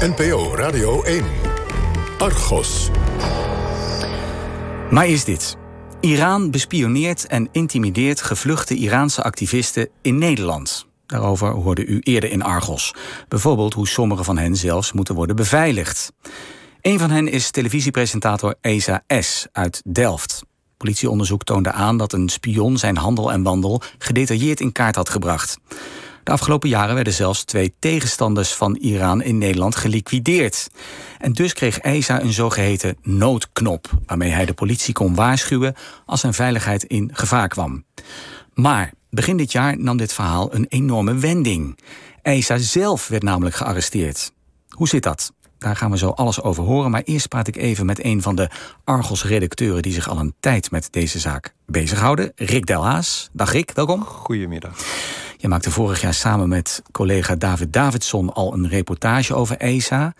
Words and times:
NPO 0.00 0.54
Radio 0.54 1.02
1. 1.02 1.24
Argos. 2.18 2.90
Maar 4.90 5.08
is 5.08 5.24
dit? 5.24 5.56
Iran 6.00 6.50
bespioneert 6.50 7.26
en 7.26 7.48
intimideert 7.52 8.20
gevluchte 8.20 8.74
Iraanse 8.74 9.22
activisten 9.22 9.88
in 10.02 10.18
Nederland. 10.18 10.86
Daarover 11.06 11.50
hoorde 11.50 11.86
u 11.86 11.98
eerder 11.98 12.30
in 12.30 12.42
Argos. 12.42 12.94
Bijvoorbeeld 13.28 13.74
hoe 13.74 13.88
sommige 13.88 14.24
van 14.24 14.38
hen 14.38 14.56
zelfs 14.56 14.92
moeten 14.92 15.14
worden 15.14 15.36
beveiligd. 15.36 16.12
Een 16.80 16.98
van 16.98 17.10
hen 17.10 17.28
is 17.28 17.50
televisiepresentator 17.50 18.54
Esa 18.60 19.02
S. 19.08 19.46
uit 19.52 19.82
Delft. 19.84 20.42
Politieonderzoek 20.76 21.44
toonde 21.44 21.72
aan 21.72 21.96
dat 21.96 22.12
een 22.12 22.28
spion 22.28 22.76
zijn 22.76 22.96
handel 22.96 23.32
en 23.32 23.42
wandel 23.42 23.82
gedetailleerd 23.98 24.60
in 24.60 24.72
kaart 24.72 24.96
had 24.96 25.08
gebracht. 25.08 25.56
De 26.28 26.34
afgelopen 26.34 26.68
jaren 26.68 26.94
werden 26.94 27.12
zelfs 27.12 27.44
twee 27.44 27.74
tegenstanders 27.78 28.54
van 28.54 28.76
Iran 28.76 29.22
in 29.22 29.38
Nederland 29.38 29.76
geliquideerd. 29.76 30.70
En 31.18 31.32
dus 31.32 31.52
kreeg 31.52 31.78
ESA 31.78 32.20
een 32.20 32.32
zogeheten 32.32 32.96
noodknop, 33.02 33.90
waarmee 34.06 34.30
hij 34.30 34.44
de 34.44 34.52
politie 34.52 34.94
kon 34.94 35.14
waarschuwen 35.14 35.74
als 36.06 36.20
zijn 36.20 36.34
veiligheid 36.34 36.84
in 36.84 37.10
gevaar 37.12 37.48
kwam. 37.48 37.84
Maar 38.54 38.92
begin 39.10 39.36
dit 39.36 39.52
jaar 39.52 39.78
nam 39.78 39.96
dit 39.96 40.12
verhaal 40.12 40.54
een 40.54 40.66
enorme 40.68 41.14
wending. 41.14 41.78
ESA 42.22 42.58
zelf 42.58 43.08
werd 43.08 43.22
namelijk 43.22 43.56
gearresteerd. 43.56 44.32
Hoe 44.68 44.88
zit 44.88 45.02
dat? 45.02 45.32
Daar 45.58 45.76
gaan 45.76 45.90
we 45.90 45.98
zo 45.98 46.08
alles 46.08 46.42
over 46.42 46.64
horen. 46.64 46.90
Maar 46.90 47.02
eerst 47.02 47.28
praat 47.28 47.48
ik 47.48 47.56
even 47.56 47.86
met 47.86 48.04
een 48.04 48.22
van 48.22 48.34
de 48.34 48.50
Argos-redacteuren 48.84 49.82
die 49.82 49.92
zich 49.92 50.08
al 50.08 50.18
een 50.18 50.34
tijd 50.40 50.70
met 50.70 50.88
deze 50.90 51.18
zaak 51.18 51.54
bezighouden. 51.66 52.32
Rick 52.34 52.66
Delhaas. 52.66 53.28
Dag 53.32 53.52
Rick, 53.52 53.70
welkom. 53.74 54.02
Goedemiddag. 54.04 54.76
Je 55.40 55.48
maakte 55.48 55.70
vorig 55.70 56.00
jaar 56.00 56.14
samen 56.14 56.48
met 56.48 56.82
collega 56.92 57.36
David 57.36 57.72
Davidson 57.72 58.32
al 58.32 58.52
een 58.52 58.68
reportage 58.68 59.34
over 59.34 59.56
ESA. 59.56 60.14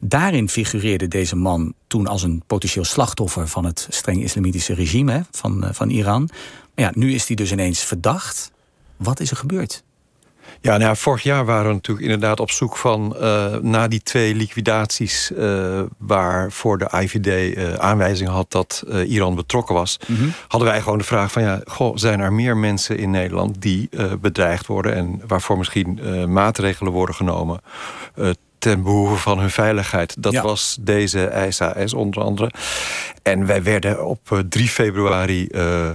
Daarin 0.00 0.48
figureerde 0.48 1.08
deze 1.08 1.36
man 1.36 1.74
toen 1.86 2.06
als 2.06 2.22
een 2.22 2.42
potentieel 2.46 2.84
slachtoffer 2.84 3.48
van 3.48 3.64
het 3.64 3.86
streng 3.90 4.22
islamitische 4.22 4.74
regime 4.74 5.24
van, 5.30 5.64
eh, 5.64 5.72
van 5.72 5.88
Iran. 5.88 6.28
Maar 6.74 6.84
ja, 6.84 6.90
nu 6.94 7.14
is 7.14 7.26
hij 7.26 7.36
dus 7.36 7.52
ineens 7.52 7.80
verdacht. 7.80 8.50
Wat 8.96 9.20
is 9.20 9.30
er 9.30 9.36
gebeurd? 9.36 9.84
Ja, 10.64 10.76
nou 10.76 10.96
vorig 10.96 11.22
jaar 11.22 11.44
waren 11.44 11.66
we 11.66 11.74
natuurlijk 11.74 12.06
inderdaad 12.06 12.40
op 12.40 12.50
zoek 12.50 12.76
van... 12.76 13.16
Uh, 13.20 13.56
na 13.56 13.88
die 13.88 14.02
twee 14.02 14.34
liquidaties 14.34 15.30
uh, 15.30 15.80
waarvoor 15.98 16.78
de 16.78 16.88
IVD 16.90 17.56
uh, 17.56 17.74
aanwijzing 17.74 18.28
had... 18.28 18.50
dat 18.50 18.84
Iran 19.06 19.34
betrokken 19.34 19.74
was... 19.74 19.98
Mm 20.06 20.16
-hmm. 20.16 20.32
hadden 20.48 20.68
wij 20.68 20.80
gewoon 20.80 20.98
de 20.98 21.04
vraag 21.04 21.32
van... 21.32 21.42
ja, 21.42 21.60
goh, 21.64 21.96
zijn 21.96 22.20
er 22.20 22.32
meer 22.32 22.56
mensen 22.56 22.98
in 22.98 23.10
Nederland 23.10 23.62
die 23.62 23.88
bedreigd 24.20 24.66
worden... 24.66 24.94
en 24.94 25.20
waarvoor 25.26 25.58
misschien 25.58 26.00
maatregelen 26.32 26.92
worden 26.92 27.14
genomen 27.14 27.60
ten 28.64 28.82
behoeve 28.82 29.16
van 29.16 29.38
hun 29.38 29.50
veiligheid. 29.50 30.22
Dat 30.22 30.34
was 30.34 30.78
deze 30.80 31.46
SAS 31.48 31.94
onder 31.94 32.22
andere. 32.22 32.50
En 33.22 33.46
wij 33.46 33.62
werden 33.62 34.06
op 34.06 34.44
3 34.48 34.68
februari 34.68 35.48
uh, 35.50 35.90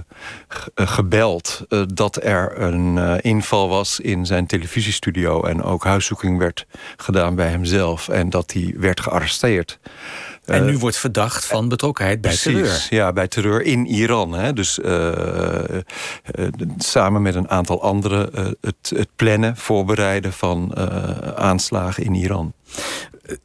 gebeld 0.74 1.64
uh, 1.68 1.82
dat 1.94 2.24
er 2.24 2.60
een 2.60 2.96
uh, 2.96 3.14
inval 3.20 3.68
was 3.68 4.00
in 4.00 4.26
zijn 4.26 4.46
televisiestudio... 4.46 5.42
en 5.42 5.62
ook 5.62 5.84
huiszoeking 5.84 6.38
werd 6.38 6.66
gedaan 6.96 7.34
bij 7.34 7.48
hemzelf 7.48 8.08
en 8.08 8.30
dat 8.30 8.52
hij 8.52 8.74
werd 8.76 9.00
gearresteerd. 9.00 9.78
En 10.50 10.64
nu 10.64 10.78
wordt 10.78 10.96
verdacht 10.96 11.44
van 11.44 11.68
betrokkenheid 11.68 12.20
bij 12.20 12.30
precies, 12.30 12.52
terreur. 12.52 12.86
Ja, 12.90 13.12
bij 13.12 13.28
terreur 13.28 13.62
in 13.62 13.86
Iran. 13.86 14.32
Hè. 14.32 14.52
Dus 14.52 14.78
uh, 14.78 15.08
uh, 16.38 16.46
samen 16.78 17.22
met 17.22 17.34
een 17.34 17.50
aantal 17.50 17.82
anderen 17.82 18.30
het, 18.60 18.92
het, 18.94 19.08
plannen, 19.16 19.56
voorbereiden 19.56 20.32
van 20.32 20.76
aanslagen 21.36 22.04
in 22.04 22.14
Iran. 22.14 22.52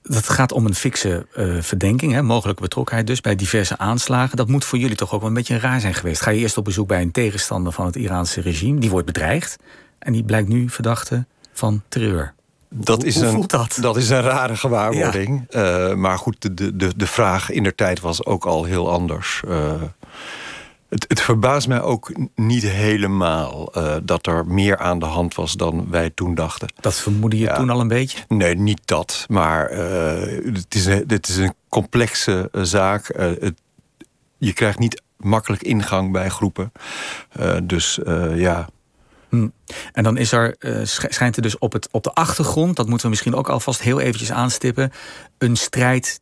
Dat 0.02 0.30
gaat 0.30 0.52
om 0.52 0.66
een 0.66 0.76
fikse 0.76 1.26
verdenking, 1.60 2.14
hè, 2.14 2.22
mogelijke 2.22 2.62
betrokkenheid 2.62 3.08
dus 3.08 3.22
bij 3.22 3.36
diverse 3.36 3.78
aanslagen. 3.78 4.38
Dat 4.38 4.48
moet 4.48 4.66
voor 4.66 4.80
jullie 4.80 4.96
toch 4.96 5.14
ook 5.14 5.20
wel 5.20 5.30
een 5.30 5.36
beetje 5.36 5.60
raar 5.60 5.80
zijn 5.80 5.94
geweest. 5.94 6.22
Ga 6.22 6.32
je 6.32 6.40
eerst 6.40 6.58
op 6.58 6.64
bezoek 6.64 6.88
bij 6.88 7.02
een 7.02 7.12
tegenstander 7.12 7.74
van 7.74 7.86
het 7.86 7.96
Iraanse 7.96 8.42
regime, 8.42 8.80
die 8.80 8.90
wordt 8.90 9.06
bedreigd 9.06 9.58
en 10.00 10.14
die 10.14 10.24
blijkt 10.24 10.48
nu 10.48 10.70
verdachte 10.70 11.26
van 11.54 11.84
terreur. 11.88 12.35
Dat 12.78 13.04
is, 13.04 13.16
Hoe 13.16 13.26
een, 13.26 13.32
voelt 13.32 13.50
dat? 13.50 13.78
dat 13.82 13.98
is 13.98 14.10
een 14.10 14.22
rare 14.22 14.56
gewaarwording. 14.56 15.46
Ja. 15.50 15.90
Uh, 15.90 15.96
maar 15.96 16.18
goed, 16.18 16.58
de, 16.58 16.76
de, 16.76 16.96
de 16.96 17.08
vraag 17.08 17.52
in 17.52 17.64
der 17.64 17.76
tijd 17.76 18.00
was 18.00 18.26
ook 18.26 18.46
al 18.46 18.64
heel 18.64 18.92
anders. 18.92 19.42
Uh, 19.48 19.74
het, 20.90 21.06
het 21.08 21.22
verbaast 21.22 21.68
mij 21.68 21.82
ook 21.82 22.12
niet 22.36 22.64
helemaal 22.64 23.72
uh, 23.78 23.96
dat 24.04 24.28
er 24.28 24.48
meer 24.48 24.78
aan 24.78 25.00
de 25.00 25.06
hand 25.06 25.36
was 25.36 25.54
dan 25.54 25.88
wij 25.90 26.10
toen 26.10 26.36
dachten. 26.36 26.68
Dat 26.80 26.96
vermoedde 26.96 27.38
je 27.38 27.44
ja. 27.44 27.56
toen 27.56 27.70
al 27.70 27.80
een 27.80 27.88
beetje? 27.88 28.24
Nee, 28.28 28.56
niet 28.56 28.82
dat. 28.86 29.26
Maar 29.28 29.70
het, 29.70 30.76
is 30.76 30.86
een, 30.86 31.04
het 31.08 31.28
is 31.28 31.38
een 31.38 31.54
complexe 31.70 32.50
zaak. 32.52 33.08
Het, 33.18 33.54
je 34.38 34.54
krijgt 34.54 34.80
niet 34.80 35.02
makkelijk 35.18 35.64
ingang 35.64 36.12
bij 36.12 36.30
groepen. 36.30 36.72
dus 37.64 38.00
ja, 38.34 38.68
Hm. 39.36 39.74
En 39.94 40.04
dan 40.04 40.18
is 40.18 40.32
er, 40.32 40.56
uh, 40.60 40.80
schijnt 40.84 41.36
er 41.36 41.42
dus 41.42 41.58
op, 41.58 41.74
het, 41.74 41.88
op 41.92 42.04
de 42.04 42.14
achtergrond, 42.14 42.76
dat 42.76 42.86
moeten 42.88 43.06
we 43.06 43.12
misschien 43.12 43.36
ook 43.36 43.50
alvast 43.50 43.82
heel 43.82 44.00
eventjes 44.00 44.32
aanstippen, 44.32 44.92
een 45.38 45.56
strijd 45.56 46.20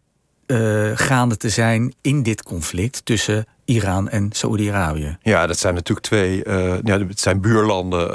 uh, 0.47 0.91
gaande 0.94 1.38
te 1.38 1.50
zijn 1.50 1.94
in 2.02 2.23
dit 2.23 2.44
conflict 2.44 3.06
tussen 3.06 3.46
Iran 3.66 4.09
en 4.09 4.29
Saoedi-Arabië. 4.31 5.18
Ja, 5.22 5.47
dat 5.47 5.57
zijn 5.57 5.73
natuurlijk 5.73 6.06
twee. 6.06 6.46
Uh, 6.46 6.73
ja, 6.84 7.00
het 7.00 7.19
zijn 7.19 7.41
buurlanden 7.41 8.13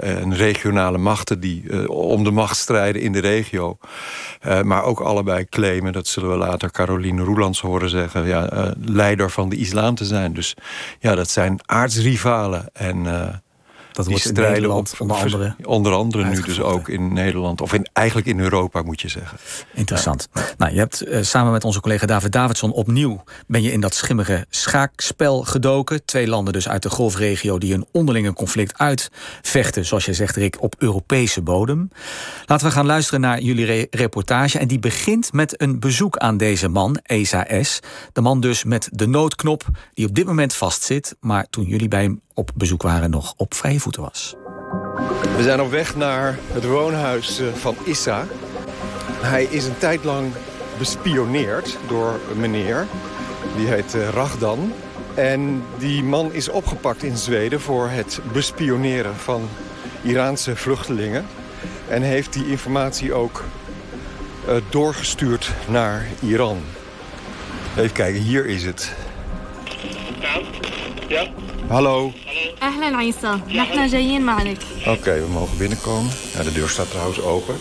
en 0.00 0.34
regionale 0.34 0.98
machten 0.98 1.40
die 1.40 1.88
om 1.90 2.24
de 2.24 2.30
macht 2.30 2.56
strijden 2.56 3.02
in 3.02 3.12
de 3.12 3.18
regio. 3.18 3.78
maar 4.62 4.84
ook 4.84 5.00
allebei 5.00 5.44
claimen, 5.48 5.92
dat 5.92 6.06
zullen 6.06 6.30
we 6.30 6.36
later 6.36 6.70
Caroline 6.70 7.22
Roelands 7.22 7.60
horen 7.60 7.90
zeggen, 7.90 8.26
ja, 8.26 8.74
leider 8.80 9.30
van 9.30 9.48
de 9.48 9.56
islam 9.56 9.94
te 9.94 10.04
zijn. 10.04 10.32
Dus 10.32 10.56
ja, 10.98 11.14
dat 11.14 11.30
zijn 11.30 11.58
aardsrivalen. 11.66 12.68
En 12.72 13.06
dat 13.94 14.06
wordt 14.06 14.24
in 14.24 14.34
Nederland 14.34 14.94
onder 14.98 15.16
andere. 15.16 15.54
Onder 15.62 15.92
andere 15.92 16.24
nu 16.24 16.40
dus 16.40 16.60
ook 16.60 16.88
in 16.88 17.12
Nederland. 17.12 17.60
Of 17.60 17.72
in, 17.72 17.88
eigenlijk 17.92 18.26
in 18.26 18.40
Europa 18.40 18.82
moet 18.82 19.00
je 19.00 19.08
zeggen. 19.08 19.38
Interessant. 19.74 20.28
Ja. 20.32 20.42
Nou, 20.58 20.72
je 20.72 20.78
hebt 20.78 21.06
uh, 21.06 21.22
samen 21.22 21.52
met 21.52 21.64
onze 21.64 21.80
collega 21.80 22.06
David 22.06 22.32
Davidson 22.32 22.72
opnieuw... 22.72 23.24
ben 23.46 23.62
je 23.62 23.72
in 23.72 23.80
dat 23.80 23.94
schimmige 23.94 24.46
schaakspel 24.48 25.42
gedoken. 25.42 26.04
Twee 26.04 26.26
landen 26.26 26.52
dus 26.52 26.68
uit 26.68 26.82
de 26.82 26.90
golfregio 26.90 27.58
die 27.58 27.74
een 27.74 27.86
onderlinge 27.92 28.32
conflict 28.32 28.78
uitvechten. 28.78 29.84
Zoals 29.84 30.04
je 30.04 30.12
zegt 30.12 30.36
Rick, 30.36 30.62
op 30.62 30.74
Europese 30.78 31.42
bodem. 31.42 31.90
Laten 32.46 32.66
we 32.66 32.72
gaan 32.72 32.86
luisteren 32.86 33.20
naar 33.20 33.40
jullie 33.40 33.64
re 33.64 33.86
reportage. 33.90 34.58
En 34.58 34.68
die 34.68 34.78
begint 34.78 35.32
met 35.32 35.60
een 35.60 35.80
bezoek 35.80 36.16
aan 36.16 36.36
deze 36.36 36.68
man, 36.68 36.98
Esa 37.02 37.62
S. 37.62 37.80
De 38.12 38.20
man 38.20 38.40
dus 38.40 38.64
met 38.64 38.88
de 38.92 39.06
noodknop 39.06 39.64
die 39.94 40.06
op 40.06 40.14
dit 40.14 40.26
moment 40.26 40.54
vastzit. 40.54 41.16
Maar 41.20 41.46
toen 41.50 41.64
jullie 41.64 41.88
bij 41.88 42.02
hem 42.02 42.20
op 42.34 42.50
bezoek 42.54 42.82
waren 42.82 43.10
nog 43.10 43.34
op 43.36 43.54
vrije 43.54 43.80
voeten 43.84 44.02
was. 44.02 44.34
We 45.36 45.42
zijn 45.42 45.60
op 45.60 45.70
weg 45.70 45.96
naar 45.96 46.38
het 46.52 46.66
woonhuis 46.66 47.40
van 47.54 47.76
Issa. 47.84 48.26
Hij 49.20 49.44
is 49.44 49.64
een 49.66 49.78
tijd 49.78 50.04
lang 50.04 50.32
bespioneerd 50.78 51.78
door 51.88 52.20
een 52.30 52.40
meneer. 52.40 52.86
Die 53.56 53.66
heet 53.66 53.94
Ragdan. 54.12 54.72
En 55.14 55.62
die 55.78 56.02
man 56.02 56.32
is 56.32 56.48
opgepakt 56.48 57.02
in 57.02 57.16
Zweden 57.16 57.60
voor 57.60 57.88
het 57.88 58.20
bespioneren 58.32 59.16
van 59.16 59.48
Iraanse 60.02 60.56
vluchtelingen. 60.56 61.26
En 61.88 62.02
heeft 62.02 62.32
die 62.32 62.46
informatie 62.46 63.12
ook 63.12 63.44
uh, 64.48 64.54
doorgestuurd 64.70 65.50
naar 65.68 66.06
Iran. 66.22 66.62
Even 67.76 67.92
kijken, 67.92 68.20
hier 68.20 68.46
is 68.46 68.64
het. 68.64 68.92
Ja? 71.08 71.26
Hallo. 71.68 72.12
Ahlan 72.64 72.96
Isa, 73.04 73.40
nahna 73.52 73.84
jayin 73.88 74.24
ma'alik. 74.24 74.56
Oké, 74.88 75.12
we 75.20 75.28
mogen 75.28 75.58
binnenkomen. 75.58 76.10
Ja, 76.34 76.42
de 76.42 76.52
deur 76.52 76.68
staat 76.68 76.90
trouwens 76.90 77.20
open. 77.20 77.56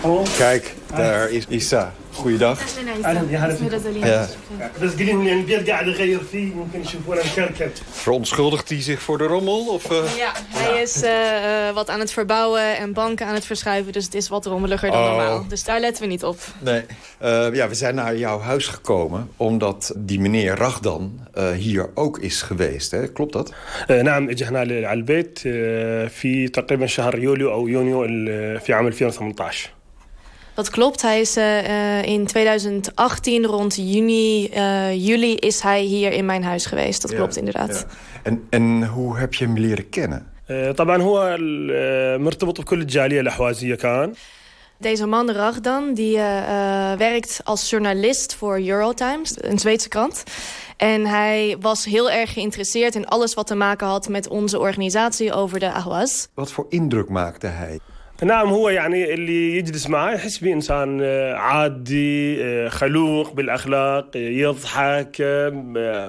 Hallo? 0.00 0.22
Kijk, 0.36 0.74
daar 0.94 1.30
is 1.30 1.46
Isa. 1.48 1.94
Goeiedag. 2.17 2.59
Ja. 4.01 4.27
Verontschuldigt 7.91 8.69
hij 8.69 8.81
zich 8.81 9.01
voor 9.01 9.17
de 9.17 9.23
rommel? 9.23 9.67
Of, 9.67 9.91
uh... 9.91 10.17
Ja, 10.17 10.31
hij 10.47 10.81
is 10.81 11.03
uh, 11.03 11.09
wat 11.73 11.89
aan 11.89 11.99
het 11.99 12.11
verbouwen 12.11 12.77
en 12.77 12.93
banken 12.93 13.27
aan 13.27 13.33
het 13.33 13.45
verschuiven. 13.45 13.93
Dus 13.93 14.05
het 14.05 14.13
is 14.13 14.27
wat 14.27 14.45
rommeliger 14.45 14.91
dan 14.91 15.01
Oh. 15.01 15.07
normaal. 15.07 15.45
Dus 15.47 15.63
daar 15.63 15.79
letten 15.79 16.03
we 16.03 16.09
niet 16.09 16.23
op. 16.23 16.37
Nee. 16.59 16.81
Uh, 17.23 17.53
ja, 17.53 17.67
we 17.67 17.75
zijn 17.75 17.95
naar 17.95 18.17
jouw 18.17 18.39
huis 18.39 18.67
gekomen 18.67 19.29
omdat 19.37 19.93
die 19.97 20.19
meneer 20.19 20.55
Ragdan 20.55 21.19
uh, 21.37 21.51
hier 21.51 21.89
ook 21.93 22.19
is 22.19 22.41
geweest. 22.41 22.91
Hè? 22.91 23.07
Klopt 23.07 23.33
dat? 23.33 23.53
نعم 23.87 24.29
اجينا 24.29 24.59
على 24.59 24.93
البيت 24.93 25.39
في 26.09 26.47
تقريبا 26.47 26.85
شهر 26.85 27.19
يوليو 27.19 27.51
او 27.51 27.67
يونيو 27.67 28.01
في 28.59 28.73
عام 28.73 28.87
2018 28.87 29.69
Dat 30.57 30.69
klopt. 30.69 31.01
Hij 31.01 31.21
is 31.21 31.37
uh, 31.37 32.03
in 32.03 32.25
2018, 32.25 33.45
rond 33.45 33.75
juni, 33.75 34.49
uh, 34.53 35.05
juli, 35.07 35.35
is 35.35 35.61
hij 35.61 35.81
hier 35.81 36.11
in 36.11 36.25
mijn 36.25 36.43
huis 36.43 36.65
geweest. 36.65 37.01
Dat 37.01 37.11
ja, 37.11 37.17
klopt 37.17 37.37
inderdaad. 37.37 37.85
Ja. 37.89 37.95
En, 38.23 38.43
en 38.49 38.87
hoe 38.87 39.17
heb 39.17 39.33
je 39.33 39.45
hem 39.45 39.57
leren 39.57 39.89
kennen? 39.89 40.31
طبعا 40.75 41.01
هو 41.01 41.37
مرتبط 42.19 42.61
بكل 42.61 42.81
الجاليه 42.81 43.19
الاحوازيه 43.19 43.75
كان 43.75 44.13
deze 44.83 45.05
man 45.05 45.31
Ragdan 45.31 45.93
die, 45.93 46.17
uh, 46.17 46.93
werkt 46.93 47.41
als 47.43 47.69
journalist 47.69 48.35
voor 48.35 48.59
Eurotimes, 48.59 49.43
een 49.43 49.59
Zweedse 49.59 49.89
krant. 49.89 50.23
En 50.77 51.05
hij 51.05 51.57
was 51.59 51.85
heel 51.85 52.11
erg 52.11 52.33
geïnteresseerd 52.33 52.95
in 52.95 53.07
alles 53.07 53.33
wat 53.33 53.47
te 53.47 53.55
maken 53.55 53.87
had 53.87 54.09
met 54.09 54.27
onze 54.27 54.59
organisatie 54.59 55.33
over 55.33 55.59
de 55.59 55.71
Ahwaz. 55.71 56.25
Wat 56.33 56.51
voor 56.51 56.65
indruk 56.69 57.09
maakte 57.09 57.47
hij? 57.47 57.79
نعم 58.23 58.49
هو 58.49 58.69
يعني 58.69 59.13
اللي 59.13 59.57
يجلس 59.57 59.87
معاه 59.87 60.13
يحس 60.13 60.37
بإنسان 60.37 61.03
عادي 61.35 62.69
خلوق 62.69 63.33
بالأخلاق 63.33 64.09
يضحك 64.15 65.21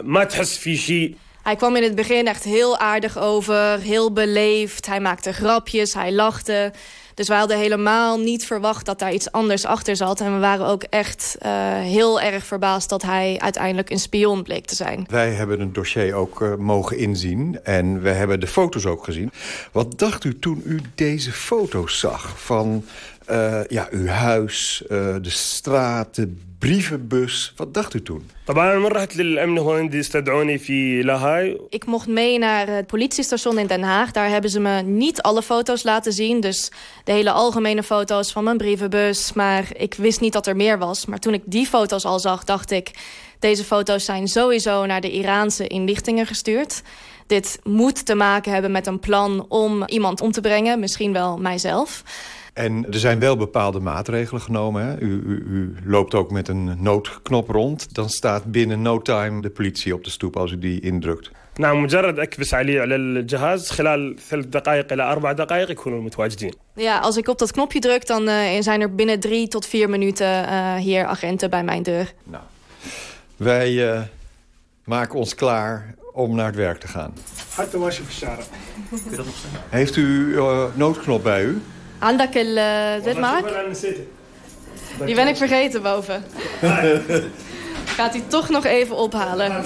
ما 0.02 0.24
تحس 0.24 0.58
في 0.58 0.76
شيء 0.76 1.14
Hij 1.44 1.56
kwam 1.56 1.76
in 1.76 1.82
het 1.82 1.94
begin 1.94 2.26
echt 2.26 2.44
heel 2.44 2.78
aardig 2.78 3.18
over, 3.18 3.78
heel 3.80 4.12
beleefd. 4.12 4.86
Hij 4.86 5.00
maakte 5.00 5.32
grapjes, 5.32 5.94
hij 5.94 6.12
lachte. 6.12 6.72
Dus 7.19 7.27
wij 7.27 7.37
hadden 7.37 7.57
helemaal 7.57 8.19
niet 8.19 8.45
verwacht 8.45 8.85
dat 8.85 8.99
daar 8.99 9.13
iets 9.13 9.31
anders 9.31 9.65
achter 9.65 9.95
zat. 9.95 10.21
En 10.21 10.33
we 10.33 10.39
waren 10.39 10.65
ook 10.65 10.83
echt 10.83 11.37
uh, 11.45 11.51
heel 11.79 12.21
erg 12.21 12.45
verbaasd 12.45 12.89
dat 12.89 13.01
hij 13.01 13.35
uiteindelijk 13.39 13.89
een 13.89 13.99
spion 13.99 14.43
bleek 14.43 14.65
te 14.65 14.75
zijn. 14.75 15.05
Wij 15.09 15.31
hebben 15.31 15.59
het 15.59 15.73
dossier 15.73 16.13
ook 16.13 16.41
uh, 16.41 16.55
mogen 16.55 16.97
inzien 16.97 17.59
en 17.63 18.01
we 18.01 18.09
hebben 18.09 18.39
de 18.39 18.47
foto's 18.47 18.85
ook 18.85 19.03
gezien. 19.03 19.31
Wat 19.71 19.99
dacht 19.99 20.23
u 20.23 20.39
toen 20.39 20.61
u 20.65 20.79
deze 20.95 21.31
foto's 21.31 21.99
zag 21.99 22.41
van 22.41 22.85
uh, 23.31 23.59
ja, 23.67 23.87
uw 23.91 24.07
huis, 24.07 24.83
de 24.87 25.19
straat, 25.23 26.15
de 26.15 26.35
brievenbus. 26.59 27.53
Wat 27.55 27.73
dacht 27.73 27.93
u 27.93 28.01
toen? 28.01 28.29
Ik 31.69 31.85
mocht 31.85 32.07
mee 32.07 32.37
naar 32.37 32.67
het 32.67 32.87
politiestation 32.87 33.59
in 33.59 33.67
Den 33.67 33.83
Haag. 33.83 34.11
Daar 34.11 34.29
hebben 34.29 34.49
ze 34.49 34.59
me 34.59 34.81
niet 34.81 35.21
alle 35.21 35.41
foto's 35.41 35.83
laten 35.83 36.13
zien. 36.13 36.39
Dus 36.39 36.71
de 37.03 37.11
hele 37.11 37.31
algemene 37.31 37.83
foto's 37.83 38.31
van 38.31 38.43
mijn 38.43 38.57
brievenbus. 38.57 39.33
Maar 39.33 39.67
ik 39.73 39.93
wist 39.93 40.19
niet 40.19 40.33
dat 40.33 40.47
er 40.47 40.55
meer 40.55 40.77
was. 40.77 41.05
Maar 41.05 41.19
toen 41.19 41.33
ik 41.33 41.41
die 41.45 41.65
foto's 41.65 42.05
al 42.05 42.19
zag, 42.19 42.43
dacht 42.43 42.71
ik... 42.71 42.91
deze 43.39 43.63
foto's 43.63 44.05
zijn 44.05 44.27
sowieso 44.27 44.85
naar 44.85 45.01
de 45.01 45.11
Iraanse 45.11 45.67
inlichtingen 45.67 46.25
gestuurd. 46.25 46.81
Dit 47.27 47.59
moet 47.63 48.05
te 48.05 48.15
maken 48.15 48.51
hebben 48.51 48.71
met 48.71 48.87
een 48.87 48.99
plan 48.99 49.45
om 49.49 49.87
iemand 49.87 50.21
om 50.21 50.31
te 50.31 50.41
brengen. 50.41 50.79
Misschien 50.79 51.13
wel 51.13 51.37
mijzelf. 51.37 52.03
En 52.58 52.86
er 52.92 52.98
zijn 52.98 53.18
wel 53.18 53.36
bepaalde 53.36 53.80
maatregelen 53.80 54.42
genomen. 54.42 54.86
Hè? 54.86 55.00
U, 55.00 55.22
u, 55.26 55.44
u, 55.48 55.74
loopt 55.84 56.14
ook 56.14 56.30
met 56.30 56.48
een 56.48 56.82
noodknop 56.82 57.48
rond. 57.48 57.94
Dan 57.94 58.08
staat 58.08 58.44
binnen 58.44 58.82
no 58.82 59.02
time 59.02 59.40
de 59.40 59.50
politie 59.50 59.94
op 59.94 60.04
de 60.04 60.10
stoep 60.10 60.36
als 60.36 60.52
u 60.52 60.58
die 60.58 60.80
indrukt. 60.80 61.30
نعم 61.58 61.82
مجرد 61.82 62.18
اكبس 62.18 62.54
عليه 62.54 62.80
على 62.80 62.94
الجهاز 62.94 63.70
خلال 63.70 64.16
ثلاث 64.30 64.46
دقائق 64.46 64.92
الى 64.92 65.02
اربع 65.02 65.32
دقائق 65.32 65.70
يكونوا 65.70 66.02
متواجدين. 66.02 66.52
Ja, 66.76 66.98
als 66.98 67.16
ik 67.16 67.28
op 67.28 67.38
dat 67.38 67.52
knopje 67.52 67.78
druk, 67.78 68.06
dan 68.06 68.28
uh, 68.28 68.60
zijn 68.60 68.80
er 68.80 68.94
binnen 68.94 69.20
drie 69.20 69.48
tot 69.48 69.66
vier 69.66 69.90
minuten 69.90 70.26
uh, 70.26 70.74
hier 70.74 71.04
agenten 71.04 71.50
bij 71.50 71.64
mijn 71.64 71.82
deur. 71.82 72.12
Nou, 72.24 72.42
wij 73.36 73.70
uh, 73.70 74.00
maken 74.84 75.18
ons 75.18 75.34
klaar 75.34 75.94
om 76.12 76.34
naar 76.34 76.46
het 76.46 76.56
werk 76.56 76.80
te 76.80 76.88
gaan. 76.88 77.14
Hartelijk 77.54 77.84
was 77.84 77.96
je 77.96 78.02
verzaren. 78.02 78.44
Heeft 79.68 79.96
u 79.96 80.36
noodknop 80.74 81.22
bij 81.22 81.44
u? 81.44 81.62
عندك 82.02 82.32
dit 83.04 83.18
maak? 83.18 83.44
Die 85.04 85.14
ben 85.14 85.28
ik 85.28 85.36
vergeten 85.36 85.82
boven. 85.82 86.24
Gaat 87.84 88.12
hij 88.12 88.22
toch 88.26 88.48
nog 88.48 88.64
even 88.64 88.96
ophalen. 88.96 89.64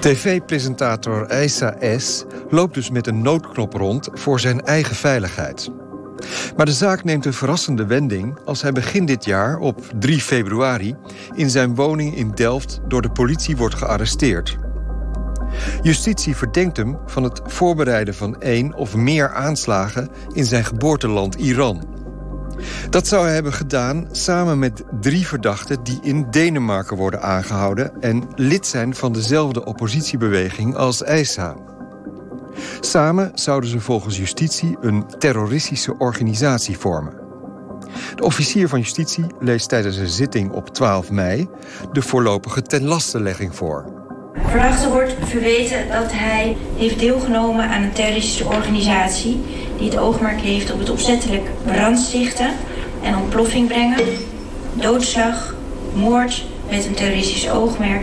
TV-presentator 0.00 1.26
Eisa 1.26 1.76
S. 1.98 2.24
loopt 2.50 2.74
dus 2.74 2.90
met 2.90 3.06
een 3.06 3.22
noodknop 3.22 3.74
rond 3.74 4.08
voor 4.12 4.40
zijn 4.40 4.60
eigen 4.60 4.96
veiligheid. 4.96 5.70
Maar 6.56 6.66
de 6.66 6.72
zaak 6.72 7.04
neemt 7.04 7.24
een 7.24 7.32
verrassende 7.32 7.86
wending 7.86 8.38
als 8.44 8.62
hij 8.62 8.72
begin 8.72 9.04
dit 9.04 9.24
jaar, 9.24 9.58
op 9.58 9.80
3 9.98 10.20
februari... 10.20 10.96
in 11.34 11.50
zijn 11.50 11.74
woning 11.74 12.16
in 12.16 12.30
Delft 12.30 12.80
door 12.88 13.02
de 13.02 13.10
politie 13.10 13.56
wordt 13.56 13.74
gearresteerd. 13.74 14.56
Justitie 15.81 16.35
verdenkt 16.35 16.77
hem 16.77 16.97
van 17.05 17.23
het 17.23 17.41
voorbereiden 17.45 18.15
van 18.15 18.41
één 18.41 18.73
of 18.73 18.95
meer 18.95 19.33
aanslagen 19.33 20.09
in 20.33 20.45
zijn 20.45 20.65
geboorteland 20.65 21.35
Iran. 21.35 21.97
Dat 22.89 23.07
zou 23.07 23.25
hij 23.25 23.33
hebben 23.33 23.53
gedaan 23.53 24.07
samen 24.11 24.59
met 24.59 24.83
drie 25.01 25.27
verdachten 25.27 25.83
die 25.83 25.99
in 26.01 26.27
Denemarken 26.31 26.97
worden 26.97 27.21
aangehouden 27.21 28.01
en 28.01 28.23
lid 28.35 28.67
zijn 28.67 28.95
van 28.95 29.11
dezelfde 29.11 29.65
oppositiebeweging 29.65 30.75
als 30.75 31.03
Eisa. 31.03 31.55
Samen 32.79 33.31
zouden 33.33 33.69
ze 33.69 33.79
volgens 33.79 34.17
justitie 34.17 34.77
een 34.81 35.05
terroristische 35.17 35.97
organisatie 35.97 36.77
vormen. 36.77 37.13
De 38.15 38.23
officier 38.23 38.67
van 38.67 38.79
justitie 38.79 39.25
leest 39.39 39.69
tijdens 39.69 39.97
een 39.97 40.07
zitting 40.07 40.51
op 40.51 40.69
12 40.69 41.11
mei 41.11 41.49
de 41.91 42.01
voorlopige 42.01 42.61
tenlastelegging 42.61 43.55
voor. 43.55 43.98
Verdachte 44.49 44.89
wordt 44.89 45.15
verweten 45.23 45.87
dat 45.91 46.11
hij 46.11 46.57
heeft 46.77 46.99
deelgenomen 46.99 47.69
aan 47.69 47.81
een 47.81 47.91
terroristische 47.91 48.45
organisatie... 48.45 49.39
die 49.77 49.89
het 49.89 49.97
oogmerk 49.97 50.39
heeft 50.39 50.71
op 50.71 50.79
het 50.79 50.89
opzettelijk 50.89 51.49
brandstichten 51.65 52.49
en 53.03 53.17
ontploffing 53.17 53.67
brengen... 53.67 54.03
doodslag, 54.73 55.55
moord 55.93 56.45
met 56.69 56.85
een 56.85 56.93
terroristisch 56.93 57.49
oogmerk... 57.49 58.01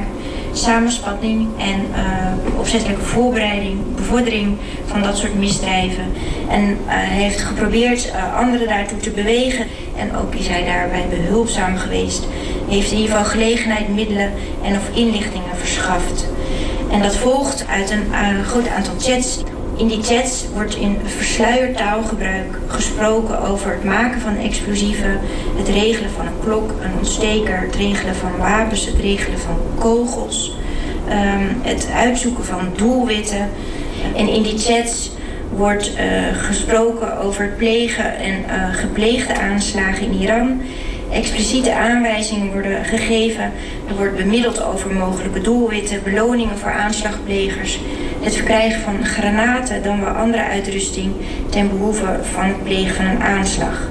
samenspanning 0.53 1.49
en 1.59 1.81
uh, 1.91 2.59
opzettelijke 2.59 3.03
voorbereiding, 3.03 3.79
bevordering 3.97 4.57
van 4.87 5.03
dat 5.03 5.17
soort 5.17 5.39
misdrijven. 5.39 6.13
En 6.49 6.63
uh, 6.63 6.77
heeft 6.93 7.41
geprobeerd 7.41 8.07
uh, 8.07 8.39
anderen 8.39 8.69
daartoe 8.69 8.99
te 8.99 9.11
bewegen 9.11 9.67
en 9.97 10.17
ook 10.17 10.35
is 10.35 10.49
hij 10.49 10.65
daarbij 10.65 11.07
behulpzaam 11.11 11.77
geweest. 11.77 12.27
Heeft 12.69 12.91
in 12.91 12.99
ieder 12.99 13.17
geval 13.17 13.31
gelegenheid, 13.31 13.95
middelen 13.95 14.33
en 14.63 14.75
of 14.75 14.97
inlichtingen 14.97 15.57
verschaft. 15.57 16.27
En 16.91 17.03
dat 17.03 17.17
volgt 17.17 17.67
uit 17.69 17.91
een 17.91 18.07
uh, 18.11 18.47
groot 18.47 18.69
aantal 18.69 18.95
chats. 18.99 19.43
In 19.77 19.87
die 19.87 20.03
chats 20.03 20.45
wordt 20.55 20.75
in 20.75 20.97
versluierd 21.05 21.77
taalgebruik 21.77 22.59
gesproken 22.67 23.41
over 23.41 23.71
het 23.71 23.85
maken 23.85 24.21
van 24.21 24.37
explosieven, 24.37 25.21
het 25.57 25.69
regelen 25.69 26.11
van 26.11 26.27
een 26.27 26.41
klok, 26.45 26.71
een 26.71 26.99
ontsteker, 26.99 27.61
het 27.61 27.75
regelen 27.75 28.15
van 28.15 28.37
wapens, 28.39 28.87
het 28.87 29.01
regelen 29.01 29.39
van 29.39 29.57
kogels, 29.79 30.57
um, 31.09 31.61
het 31.63 31.89
uitzoeken 31.95 32.45
van 32.45 32.69
doelwitten. 32.77 33.49
En 34.15 34.29
in 34.29 34.43
die 34.43 34.59
chats 34.59 35.11
wordt 35.57 35.93
uh, 35.99 36.03
gesproken 36.33 37.19
over 37.19 37.43
het 37.43 37.57
plegen 37.57 38.17
en 38.17 38.45
uh, 38.49 38.75
gepleegde 38.75 39.41
aanslagen 39.41 40.07
in 40.07 40.21
Iran. 40.21 40.61
Expliciete 41.11 41.75
aanwijzingen 41.75 42.53
worden 42.53 42.85
gegeven. 42.85 43.53
Er 43.89 43.97
wordt 43.97 44.17
bemiddeld 44.17 44.63
over 44.63 44.93
mogelijke 44.93 45.41
doelwitten, 45.41 46.03
beloningen 46.03 46.59
voor 46.59 46.71
aanslagplegers. 46.73 47.79
Het 48.21 48.35
verkrijgen 48.35 48.81
van 48.81 49.05
granaten 49.05 49.83
dan 49.83 50.01
wel 50.01 50.13
andere 50.13 50.43
uitrusting 50.43 51.13
ten 51.51 51.69
behoeve 51.69 52.19
van 52.23 52.45
het 52.45 52.65
plegen 52.65 52.95
van 52.95 53.05
een 53.05 53.23
aanslag. 53.23 53.89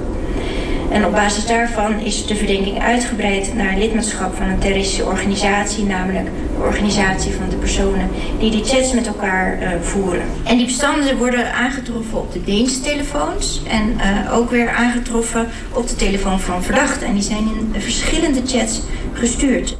En 0.90 1.04
op 1.04 1.12
basis 1.12 1.46
daarvan 1.46 1.98
is 1.98 2.26
de 2.26 2.34
verdenking 2.34 2.82
uitgebreid 2.82 3.54
naar 3.54 3.78
lidmaatschap 3.78 4.36
van 4.36 4.46
een 4.46 4.58
terroristische 4.58 5.04
organisatie, 5.04 5.84
namelijk 5.84 6.24
de 6.24 6.62
organisatie 6.62 7.32
van 7.32 7.48
de 7.48 7.56
personen 7.56 8.08
die 8.38 8.50
die 8.50 8.64
chats 8.64 8.92
met 8.92 9.06
elkaar 9.06 9.62
uh, 9.62 9.68
voeren. 9.80 10.22
En 10.44 10.56
die 10.56 10.66
bestanden 10.66 11.16
worden 11.16 11.52
aangetroffen 11.52 12.18
op 12.18 12.32
de 12.32 12.44
diensttelefoons 12.44 13.62
en 13.68 13.88
uh, 13.88 14.36
ook 14.36 14.50
weer 14.50 14.68
aangetroffen 14.68 15.48
op 15.72 15.88
de 15.88 15.94
telefoon 15.94 16.40
van 16.40 16.62
verdachten. 16.62 17.06
En 17.06 17.14
die 17.14 17.22
zijn 17.22 17.48
in 17.74 17.80
verschillende 17.80 18.40
chats 18.46 18.82
gestuurd. 19.12 19.78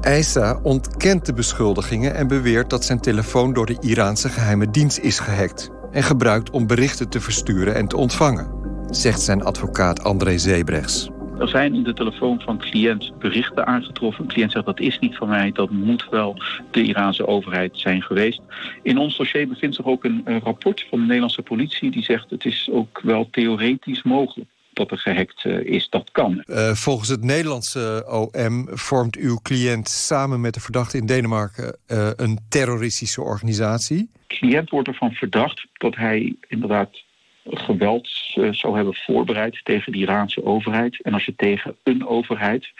Eisa 0.00 0.58
ontkent 0.62 1.26
de 1.26 1.32
beschuldigingen 1.32 2.14
en 2.14 2.26
beweert 2.26 2.70
dat 2.70 2.84
zijn 2.84 3.00
telefoon 3.00 3.52
door 3.52 3.66
de 3.66 3.76
Iraanse 3.80 4.28
geheime 4.28 4.70
dienst 4.70 4.98
is 4.98 5.18
gehackt 5.18 5.70
en 5.92 6.02
gebruikt 6.02 6.50
om 6.50 6.66
berichten 6.66 7.08
te 7.08 7.20
versturen 7.20 7.74
en 7.74 7.88
te 7.88 7.96
ontvangen 7.96 8.57
zegt 8.90 9.20
zijn 9.20 9.42
advocaat 9.42 10.04
André 10.04 10.38
Zebrechts. 10.38 11.10
Er 11.38 11.48
zijn 11.48 11.74
in 11.74 11.82
de 11.82 11.94
telefoon 11.94 12.40
van 12.40 12.58
cliënt 12.58 13.18
berichten 13.18 13.66
aangetroffen. 13.66 14.24
Een 14.24 14.30
cliënt 14.30 14.52
zegt 14.52 14.64
dat 14.66 14.80
is 14.80 14.98
niet 14.98 15.16
van 15.16 15.28
mij, 15.28 15.52
dat 15.52 15.70
moet 15.70 16.06
wel 16.10 16.36
de 16.70 16.82
Iraanse 16.82 17.26
overheid 17.26 17.70
zijn 17.72 18.02
geweest. 18.02 18.40
In 18.82 18.98
ons 18.98 19.16
dossier 19.16 19.48
bevindt 19.48 19.76
zich 19.76 19.84
ook 19.84 20.04
een, 20.04 20.22
een 20.24 20.40
rapport 20.40 20.86
van 20.90 20.98
de 20.98 21.04
Nederlandse 21.04 21.42
politie 21.42 21.90
die 21.90 22.02
zegt 22.02 22.30
het 22.30 22.44
is 22.44 22.68
ook 22.72 23.00
wel 23.02 23.28
theoretisch 23.30 24.02
mogelijk 24.02 24.48
dat 24.72 24.90
er 24.90 24.98
gehackt 24.98 25.44
uh, 25.44 25.60
is. 25.60 25.88
Dat 25.88 26.10
kan. 26.10 26.44
Uh, 26.46 26.72
volgens 26.72 27.08
het 27.08 27.24
Nederlandse 27.24 28.04
OM 28.08 28.68
vormt 28.70 29.16
uw 29.16 29.38
cliënt 29.42 29.88
samen 29.88 30.40
met 30.40 30.54
de 30.54 30.60
verdachte 30.60 30.96
in 30.96 31.06
Denemarken 31.06 31.76
uh, 31.88 32.10
een 32.16 32.38
terroristische 32.48 33.22
organisatie. 33.22 34.10
De 34.26 34.34
cliënt 34.34 34.70
wordt 34.70 34.88
ervan 34.88 35.12
verdacht 35.12 35.66
dat 35.72 35.96
hij 35.96 36.36
inderdaad 36.48 37.06
geweld 37.50 38.08
zou 38.50 38.76
hebben 38.76 38.94
voorbereid 38.94 39.60
tegen 39.64 39.92
de 39.92 39.98
Iraanse 39.98 40.44
overheid. 40.44 41.02
En 41.02 41.12
als 41.12 41.24
je 41.24 41.34
tegen 41.36 41.76
een 41.82 42.06
overheid 42.06 42.72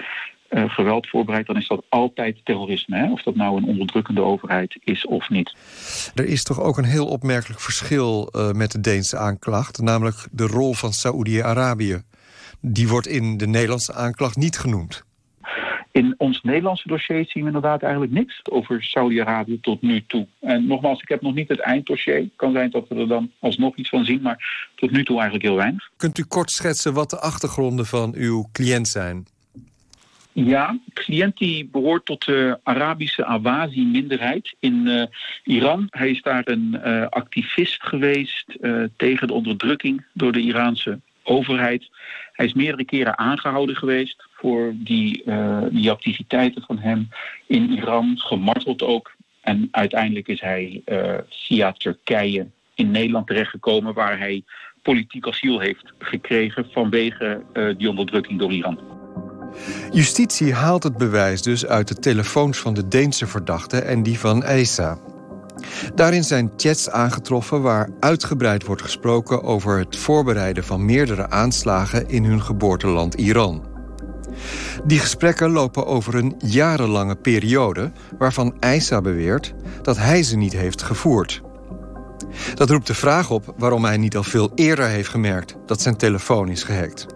geweld 0.50 1.08
voorbereidt, 1.08 1.46
dan 1.46 1.56
is 1.56 1.68
dat 1.68 1.84
altijd 1.88 2.40
terrorisme. 2.44 2.96
Hè? 2.96 3.12
Of 3.12 3.22
dat 3.22 3.34
nou 3.34 3.56
een 3.56 3.64
onderdrukkende 3.64 4.22
overheid 4.22 4.78
is 4.84 5.06
of 5.06 5.28
niet. 5.28 5.56
Er 6.14 6.24
is 6.24 6.42
toch 6.42 6.60
ook 6.60 6.78
een 6.78 6.84
heel 6.84 7.06
opmerkelijk 7.06 7.60
verschil 7.60 8.32
met 8.52 8.72
de 8.72 8.80
Deense 8.80 9.18
aanklacht, 9.18 9.80
namelijk 9.80 10.26
de 10.32 10.46
rol 10.46 10.74
van 10.74 10.92
Saoedi-Arabië. 10.92 12.02
Die 12.60 12.88
wordt 12.88 13.06
in 13.06 13.36
de 13.36 13.46
Nederlandse 13.46 13.94
aanklacht 13.94 14.36
niet 14.36 14.58
genoemd. 14.58 15.06
In 15.98 16.14
ons 16.16 16.42
Nederlandse 16.42 16.88
dossier 16.88 17.24
zien 17.28 17.42
we 17.42 17.48
inderdaad 17.48 17.82
eigenlijk 17.82 18.12
niks 18.12 18.40
over 18.50 18.82
Saudi-Arabië 18.82 19.60
tot 19.60 19.82
nu 19.82 20.04
toe. 20.06 20.26
En 20.40 20.66
nogmaals, 20.66 21.02
ik 21.02 21.08
heb 21.08 21.22
nog 21.22 21.34
niet 21.34 21.48
het 21.48 21.60
einddossier. 21.60 22.14
Het 22.14 22.30
kan 22.36 22.52
zijn 22.52 22.70
dat 22.70 22.88
we 22.88 22.94
er 22.94 23.08
dan 23.08 23.30
alsnog 23.38 23.76
iets 23.76 23.88
van 23.88 24.04
zien, 24.04 24.22
maar 24.22 24.70
tot 24.74 24.90
nu 24.90 25.04
toe 25.04 25.16
eigenlijk 25.16 25.44
heel 25.44 25.56
weinig. 25.56 25.90
Kunt 25.96 26.18
u 26.18 26.24
kort 26.24 26.50
schetsen 26.50 26.94
wat 26.94 27.10
de 27.10 27.20
achtergronden 27.20 27.86
van 27.86 28.14
uw 28.16 28.48
cliënt 28.52 28.88
zijn? 28.88 29.26
Ja, 30.32 30.78
cliënt 30.92 31.36
die 31.36 31.68
behoort 31.72 32.04
tot 32.04 32.24
de 32.24 32.58
Arabische 32.62 33.24
Awazi-minderheid 33.24 34.54
in 34.60 34.86
uh, 34.86 35.02
Iran. 35.44 35.86
Hij 35.90 36.10
is 36.10 36.22
daar 36.22 36.42
een 36.44 36.80
uh, 36.84 37.06
activist 37.06 37.82
geweest 37.82 38.56
uh, 38.60 38.84
tegen 38.96 39.26
de 39.26 39.32
onderdrukking 39.32 40.04
door 40.12 40.32
de 40.32 40.40
Iraanse 40.40 41.00
overheid. 41.22 41.88
Hij 42.32 42.46
is 42.46 42.54
meerdere 42.54 42.84
keren 42.84 43.18
aangehouden 43.18 43.76
geweest 43.76 44.27
voor 44.40 44.72
die, 44.74 45.22
uh, 45.24 45.62
die 45.70 45.90
activiteiten 45.90 46.62
van 46.62 46.78
hem 46.78 47.08
in 47.46 47.70
Iran, 47.70 48.14
gemarteld 48.18 48.82
ook. 48.82 49.16
En 49.40 49.68
uiteindelijk 49.70 50.28
is 50.28 50.40
hij 50.40 50.82
uh, 50.86 51.14
via 51.28 51.72
Turkije 51.72 52.46
in 52.74 52.90
Nederland 52.90 53.26
terechtgekomen, 53.26 53.94
waar 53.94 54.18
hij 54.18 54.42
politiek 54.82 55.26
asiel 55.26 55.58
heeft 55.58 55.92
gekregen 55.98 56.66
vanwege 56.72 57.42
uh, 57.52 57.78
die 57.78 57.88
onderdrukking 57.88 58.38
door 58.38 58.52
Iran. 58.52 58.78
Justitie 59.90 60.52
haalt 60.52 60.82
het 60.82 60.96
bewijs 60.96 61.42
dus 61.42 61.66
uit 61.66 61.88
de 61.88 61.94
telefoons 61.94 62.58
van 62.58 62.74
de 62.74 62.88
Deense 62.88 63.26
verdachte 63.26 63.78
en 63.78 64.02
die 64.02 64.18
van 64.18 64.42
Eisa. 64.42 64.98
Daarin 65.94 66.24
zijn 66.24 66.52
chats 66.56 66.90
aangetroffen 66.90 67.62
waar 67.62 67.90
uitgebreid 68.00 68.64
wordt 68.64 68.82
gesproken 68.82 69.42
over 69.42 69.78
het 69.78 69.96
voorbereiden 69.96 70.64
van 70.64 70.84
meerdere 70.84 71.30
aanslagen 71.30 72.08
in 72.08 72.24
hun 72.24 72.42
geboorteland 72.42 73.14
Iran. 73.14 73.67
Die 74.84 74.98
gesprekken 74.98 75.50
lopen 75.50 75.86
over 75.86 76.14
een 76.14 76.34
jarenlange 76.38 77.16
periode 77.16 77.92
waarvan 78.18 78.54
Eisa 78.60 79.00
beweert 79.00 79.54
dat 79.82 79.96
hij 79.96 80.22
ze 80.22 80.36
niet 80.36 80.52
heeft 80.52 80.82
gevoerd. 80.82 81.42
Dat 82.54 82.70
roept 82.70 82.86
de 82.86 82.94
vraag 82.94 83.30
op 83.30 83.54
waarom 83.56 83.84
hij 83.84 83.96
niet 83.96 84.16
al 84.16 84.22
veel 84.22 84.52
eerder 84.54 84.86
heeft 84.86 85.08
gemerkt 85.08 85.56
dat 85.66 85.80
zijn 85.80 85.96
telefoon 85.96 86.48
is 86.48 86.62
gehackt. 86.62 87.06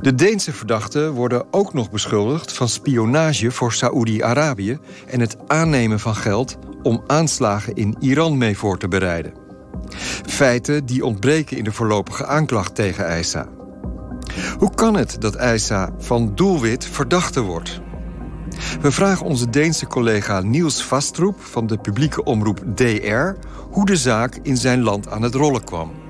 De 0.00 0.14
Deense 0.14 0.52
verdachten 0.52 1.12
worden 1.12 1.44
ook 1.50 1.72
nog 1.72 1.90
beschuldigd 1.90 2.52
van 2.52 2.68
spionage 2.68 3.50
voor 3.50 3.72
Saoedi-Arabië 3.72 4.78
en 5.06 5.20
het 5.20 5.36
aannemen 5.46 6.00
van 6.00 6.14
geld 6.14 6.58
om 6.82 7.02
aanslagen 7.06 7.74
in 7.74 7.96
Iran 8.00 8.38
mee 8.38 8.58
voor 8.58 8.78
te 8.78 8.88
bereiden. 8.88 9.32
Feiten 10.26 10.86
die 10.86 11.04
ontbreken 11.04 11.56
in 11.56 11.64
de 11.64 11.72
voorlopige 11.72 12.26
aanklacht 12.26 12.74
tegen 12.74 13.06
Eisa. 13.06 13.48
Hoe 14.58 14.74
kan 14.74 14.96
het 14.96 15.16
dat 15.20 15.34
Eisa 15.34 15.90
van 15.98 16.32
doelwit 16.34 16.84
verdachte 16.84 17.40
wordt? 17.40 17.80
We 18.80 18.90
vragen 18.90 19.26
onze 19.26 19.50
Deense 19.50 19.86
collega 19.86 20.40
Niels 20.40 20.84
Vastroep 20.84 21.40
van 21.40 21.66
de 21.66 21.78
publieke 21.78 22.24
omroep 22.24 22.62
DR 22.74 23.32
hoe 23.70 23.86
de 23.86 23.96
zaak 23.96 24.38
in 24.42 24.56
zijn 24.56 24.82
land 24.82 25.10
aan 25.10 25.22
het 25.22 25.34
rollen 25.34 25.64
kwam. 25.64 26.03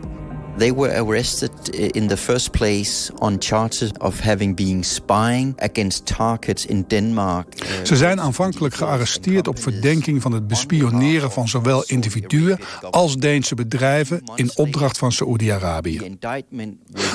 They 0.57 0.73
were 0.75 1.03
arrested 1.03 1.51
in 1.69 2.07
the 2.09 2.17
first 2.17 2.51
place 2.51 3.13
on 3.19 3.37
charges 3.39 3.91
of 3.99 4.21
having 4.21 4.57
been 4.57 4.85
spying 4.85 5.61
against 5.61 6.07
targets 6.07 6.67
in 6.67 6.85
Denmark. 6.89 7.47
Ze 7.83 7.97
zijn 7.97 8.21
aanvankelijk 8.21 8.75
gearresteerd 8.75 9.49
op 9.49 9.59
verdenking 9.59 10.23
van 10.23 10.33
het 10.33 10.47
bespioneren 10.47 11.33
van 11.33 11.49
zowel 11.49 11.85
individuen 11.87 12.59
als 12.91 13.17
Deense 13.17 13.55
bedrijven 13.55 14.23
in 14.35 14.51
opdracht 14.55 14.99
van 14.99 15.13
Saoedi-Arabië. 15.13 16.17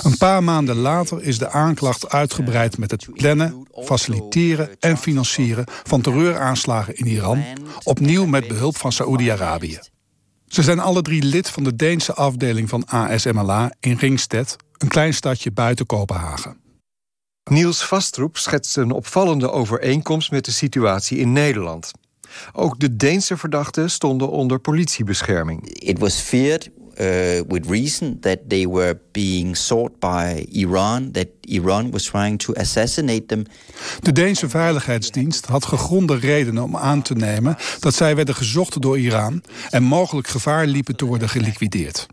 Een 0.02 0.18
paar 0.18 0.44
maanden 0.44 0.76
later 0.76 1.24
is 1.24 1.38
de 1.38 1.50
aanklacht 1.50 2.10
uitgebreid 2.10 2.78
met 2.78 2.92
het 2.92 3.08
plannen, 3.14 3.68
faciliteren 3.84 4.70
en 4.80 4.98
financieren 4.98 5.66
van 5.84 6.02
terreuraanslagen 6.02 6.96
in 6.96 7.08
Iran, 7.08 7.44
opnieuw 7.84 8.26
met 8.26 8.48
behulp 8.48 8.78
van 8.78 8.92
Saoedi-Arabië. 8.92 9.80
Ze 10.50 10.64
zijn 10.64 10.80
alle 10.80 11.02
drie 11.02 11.24
lid 11.24 11.50
van 11.50 11.64
de 11.64 11.76
Deense 11.76 12.14
afdeling 12.14 12.70
van 12.70 12.86
ASMLA 12.86 13.74
in 13.80 13.98
Ringstedt, 13.98 14.56
een 14.78 14.88
klein 14.88 15.14
stadje 15.14 15.52
buiten 15.52 15.86
Kopenhagen. 15.86 16.58
Niels 17.50 17.86
Vastroep 17.86 18.38
schetst 18.38 18.78
een 18.78 18.92
opvallende 18.92 19.52
overeenkomst 19.52 20.32
met 20.32 20.46
de 20.46 20.52
situatie 20.52 21.18
in 21.18 21.32
Nederland. 21.32 21.92
Ook 22.54 22.80
de 22.80 22.96
Deense 22.96 23.38
verdachten 23.38 23.90
stonden 23.90 24.30
onder 24.30 24.60
politiebescherming. 24.60 25.68
It 25.68 26.00
was 26.00 26.16
feared 26.16 26.70
uh, 26.70 27.42
with 27.48 27.66
reason 27.70 28.20
that 28.20 28.38
they 28.48 28.68
were 28.68 29.00
being 29.20 29.56
sought 29.56 30.00
by 30.00 30.46
Iran, 30.52 31.12
that 31.12 31.28
Iran 31.42 31.92
was 31.92 32.04
trying 32.04 32.38
to 32.38 32.54
assassinate 32.54 33.26
them. 33.26 33.44
De 34.00 34.12
Deense 34.12 34.50
veiligheidsdienst 34.50 35.46
had 35.46 35.66
gegronde 35.66 36.16
redenen 36.16 36.64
om 36.64 36.78
aan 36.78 37.02
te 37.02 37.14
nemen 37.14 37.58
dat 37.80 37.94
zij 37.94 38.16
werden 38.16 38.36
gezocht 38.36 38.82
door 38.82 39.00
Iran 39.00 39.44
en 39.70 39.84
mogelijk 39.84 40.28
gevaar 40.28 40.68
liepen 40.68 40.96
te 40.96 41.06
worden 41.06 41.30
geliquideerd. 41.30 42.08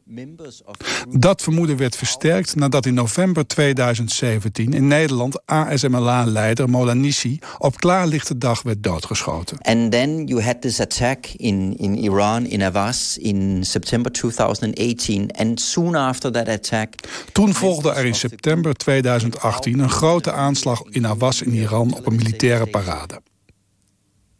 Dat 1.08 1.42
vermoeden 1.42 1.76
werd 1.76 1.96
versterkt 1.96 2.54
nadat 2.54 2.86
in 2.86 2.94
november 2.94 3.46
2017 3.46 4.72
in 4.72 4.86
Nederland 4.86 5.46
ASMLA-leider 5.46 6.68
Molanisi 6.70 7.38
op 7.58 7.76
klaarlichte 7.76 8.38
dag 8.38 8.62
werd 8.62 8.82
doodgeschoten. 8.82 9.58
And 9.60 9.92
then 9.92 10.24
you 10.24 10.42
had 10.42 10.60
this 10.60 10.80
attack 10.80 11.26
in, 11.26 11.76
in 11.76 11.96
Iran, 11.96 12.46
in 12.46 12.62
Avaz, 12.62 13.16
in 13.16 13.64
September 13.64 14.12
2018. 14.12 15.30
And 15.30 15.60
soon 15.60 15.94
after 15.94 16.30
that 16.30 16.48
attack... 16.48 16.95
Toen 17.32 17.54
volgde 17.54 17.92
er 17.92 18.04
in 18.04 18.14
september 18.14 18.74
2018 18.74 19.78
een 19.78 19.90
grote 19.90 20.32
aanslag 20.32 20.82
in 20.90 21.06
Avaz 21.06 21.40
in 21.40 21.52
Iran 21.52 21.94
op 21.94 22.06
een 22.06 22.16
militaire 22.16 22.66
parade. 22.66 23.20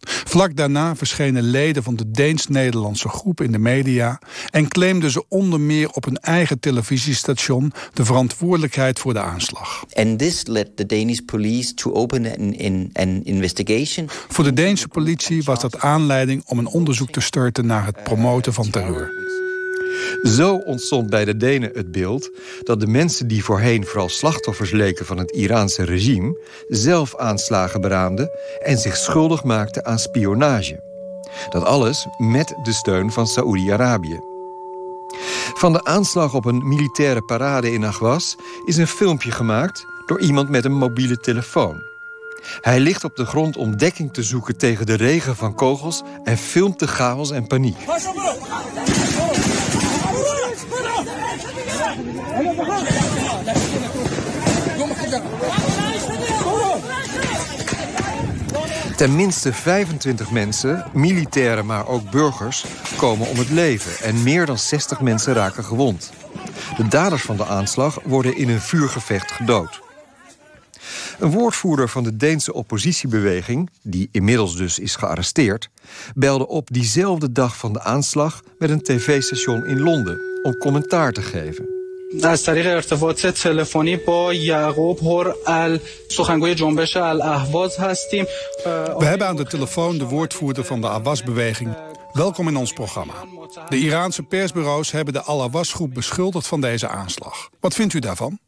Vlak 0.07 0.57
daarna 0.57 0.97
verschenen 0.97 1.43
leden 1.43 1.83
van 1.83 1.97
de 1.97 2.11
Deens-Nederlandse 2.11 3.09
groep 3.09 3.41
in 3.41 3.53
de 3.53 3.59
media 3.59 4.19
en 4.51 4.69
claimden 4.69 5.11
ze 5.11 5.25
onder 5.29 5.61
meer 5.61 5.91
op 5.91 6.07
een 6.07 6.17
eigen 6.17 6.61
televisiestation 6.61 7.73
de 7.93 8.05
verantwoordelijkheid 8.05 8.99
voor 8.99 9.13
de 9.13 9.21
aanslag. 9.21 9.85
And 9.93 10.19
this 10.19 10.47
led 10.47 10.77
the 10.77 10.87
Danish 10.87 11.19
police 11.19 11.75
to 11.75 11.93
open 11.93 12.27
an, 12.27 12.91
an 12.93 13.21
investigation. 13.25 14.09
Voor 14.29 14.45
de 14.45 14.53
Deense 14.53 14.89
politie 14.89 15.43
was 15.43 15.61
dat 15.61 15.81
aanleiding 15.81 16.43
om 16.47 16.59
een 16.59 16.67
onderzoek 16.67 17.11
te 17.11 17.21
starten 17.21 17.67
naar 17.67 17.87
het 17.87 18.03
promoten 18.03 18.53
van 18.53 18.71
terreur. 18.71 19.11
Zo 20.23 20.57
ontstond 20.57 21.11
bij 21.11 21.25
de 21.25 21.37
Denen 21.37 21.71
het 21.75 21.93
beeld 21.93 22.31
dat 22.63 22.81
de 22.81 22.87
mensen 22.87 23.29
die 23.29 23.45
voorheen 23.45 23.87
vooral 23.87 24.09
slachtoffers 24.09 24.71
leken 24.71 25.07
van 25.07 25.19
het 25.19 25.31
Iraanse 25.31 25.85
regime 25.85 26.39
zelf 26.69 27.17
aanslagen 27.17 27.81
beraamden 27.81 28.31
en 28.63 28.79
zich 28.79 28.97
schuldig 28.97 29.45
maakten 29.45 29.85
aan 29.85 29.99
spionage. 29.99 30.85
Dat 31.51 31.65
alles 31.65 32.07
met 32.19 32.55
de 32.63 32.73
steun 32.73 33.13
van 33.13 33.27
Saoedi-Arabië. 33.27 34.21
Van 35.55 35.73
de 35.73 35.85
aanslag 35.85 36.35
op 36.35 36.45
een 36.45 36.69
militaire 36.69 37.23
parade 37.23 37.73
in 37.73 37.85
Ahwas 37.85 38.37
is 38.65 38.77
een 38.77 38.87
filmpje 38.87 39.31
gemaakt 39.31 39.87
door 40.07 40.21
iemand 40.21 40.49
met 40.49 40.65
een 40.65 40.77
mobiele 40.77 41.17
telefoon. 41.17 41.83
Hij 42.61 42.81
ligt 42.81 43.05
op 43.05 43.17
de 43.17 43.27
grond 43.27 43.57
om 43.57 43.77
dekking 43.77 44.13
te 44.13 44.23
zoeken 44.23 44.57
tegen 44.57 44.87
de 44.87 44.95
regen 44.95 45.37
van 45.37 45.55
kogels 45.55 46.03
en 46.25 46.39
filmt 46.39 46.79
de 46.79 46.87
chaos 46.87 47.31
en 47.31 47.47
paniek. 47.47 47.77
Ten 58.97 59.17
minste 59.17 59.53
25 59.53 60.31
mensen, 60.31 60.85
militairen 60.93 61.67
maar 61.67 61.89
ook 61.89 62.11
burgers, 62.11 62.65
komen 62.97 63.29
om 63.29 63.39
het 63.39 63.51
leven 63.51 64.05
en 64.07 64.23
meer 64.23 64.47
dan 64.47 64.59
60 64.59 65.01
mensen 65.01 65.35
raken 65.35 65.65
gewond. 65.65 66.13
De 66.77 66.89
daders 66.89 67.23
van 67.23 67.37
de 67.37 67.47
aanslag 67.47 67.99
worden 68.05 68.37
in 68.37 68.49
een 68.49 68.61
vuurgevecht 68.61 69.33
gedood. 69.33 69.81
Een 71.19 71.31
woordvoerder 71.31 71.89
van 71.89 72.05
de 72.05 72.17
Deense 72.17 72.53
oppositiebeweging, 72.53 73.71
die 73.83 74.09
inmiddels 74.13 74.57
dus 74.57 74.79
is 74.79 74.97
gearresteerd, 74.97 75.71
belde 76.15 76.49
op 76.49 76.69
diezelfde 76.73 77.33
dag 77.33 77.57
van 77.57 77.73
de 77.73 77.83
aanslag 77.83 78.43
met 78.59 78.71
een 78.71 78.83
tv-station 78.83 79.67
in 79.67 79.81
Londen 79.81 80.21
om 80.43 80.59
commentaar 80.59 81.13
te 81.13 81.23
geven. 81.23 81.76
از 82.24 82.44
طریق 82.44 82.68
ارتباط 82.68 83.26
تلفنی 83.26 83.96
با 83.98 84.34
یعقوب 84.34 85.00
هر 85.04 85.34
ال 85.46 85.80
سخنگوی 86.08 86.56
جنبش 86.56 86.98
الاهواز 86.98 87.78
هستیم 87.78 88.26
We 89.00 89.06
hebben 89.06 89.28
aan 89.28 89.36
de 89.36 89.46
telefoon 89.46 89.98
de 89.98 90.06
woordvoerder 90.06 90.64
van 90.64 90.82
de 90.82 90.88
Abbas-beweging, 90.88 91.76
Welkom 92.14 92.48
in 92.48 92.56
ons 92.56 92.74
programma. 92.74 93.14
De 93.70 93.78
Iraanse 93.78 94.24
persbureaus 94.24 94.92
hebben 94.92 95.14
de 95.14 95.22
Al-Awas-groep 95.22 95.94
beschuldigd 95.94 96.48
van 96.48 96.62
deze 96.62 96.88
aanslag. 96.88 97.50
Wat 97.60 97.74
vindt 97.74 97.94
u 97.94 98.00
daarvan? 98.00 98.40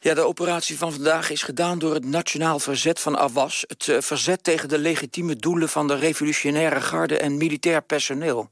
Ja, 0.00 0.14
de 0.14 0.20
operatie 0.20 0.78
van 0.78 0.92
vandaag 0.92 1.30
is 1.30 1.42
gedaan 1.42 1.78
door 1.78 1.94
het 1.94 2.04
Nationaal 2.04 2.58
Verzet 2.58 3.00
van 3.00 3.18
Awas. 3.18 3.64
Het 3.66 3.86
uh, 3.86 4.00
verzet 4.00 4.44
tegen 4.44 4.68
de 4.68 4.78
legitieme 4.78 5.36
doelen 5.36 5.68
van 5.68 5.86
de 5.86 5.94
revolutionaire 5.94 6.80
garde 6.80 7.18
en 7.18 7.36
militair 7.36 7.82
personeel. 7.82 8.50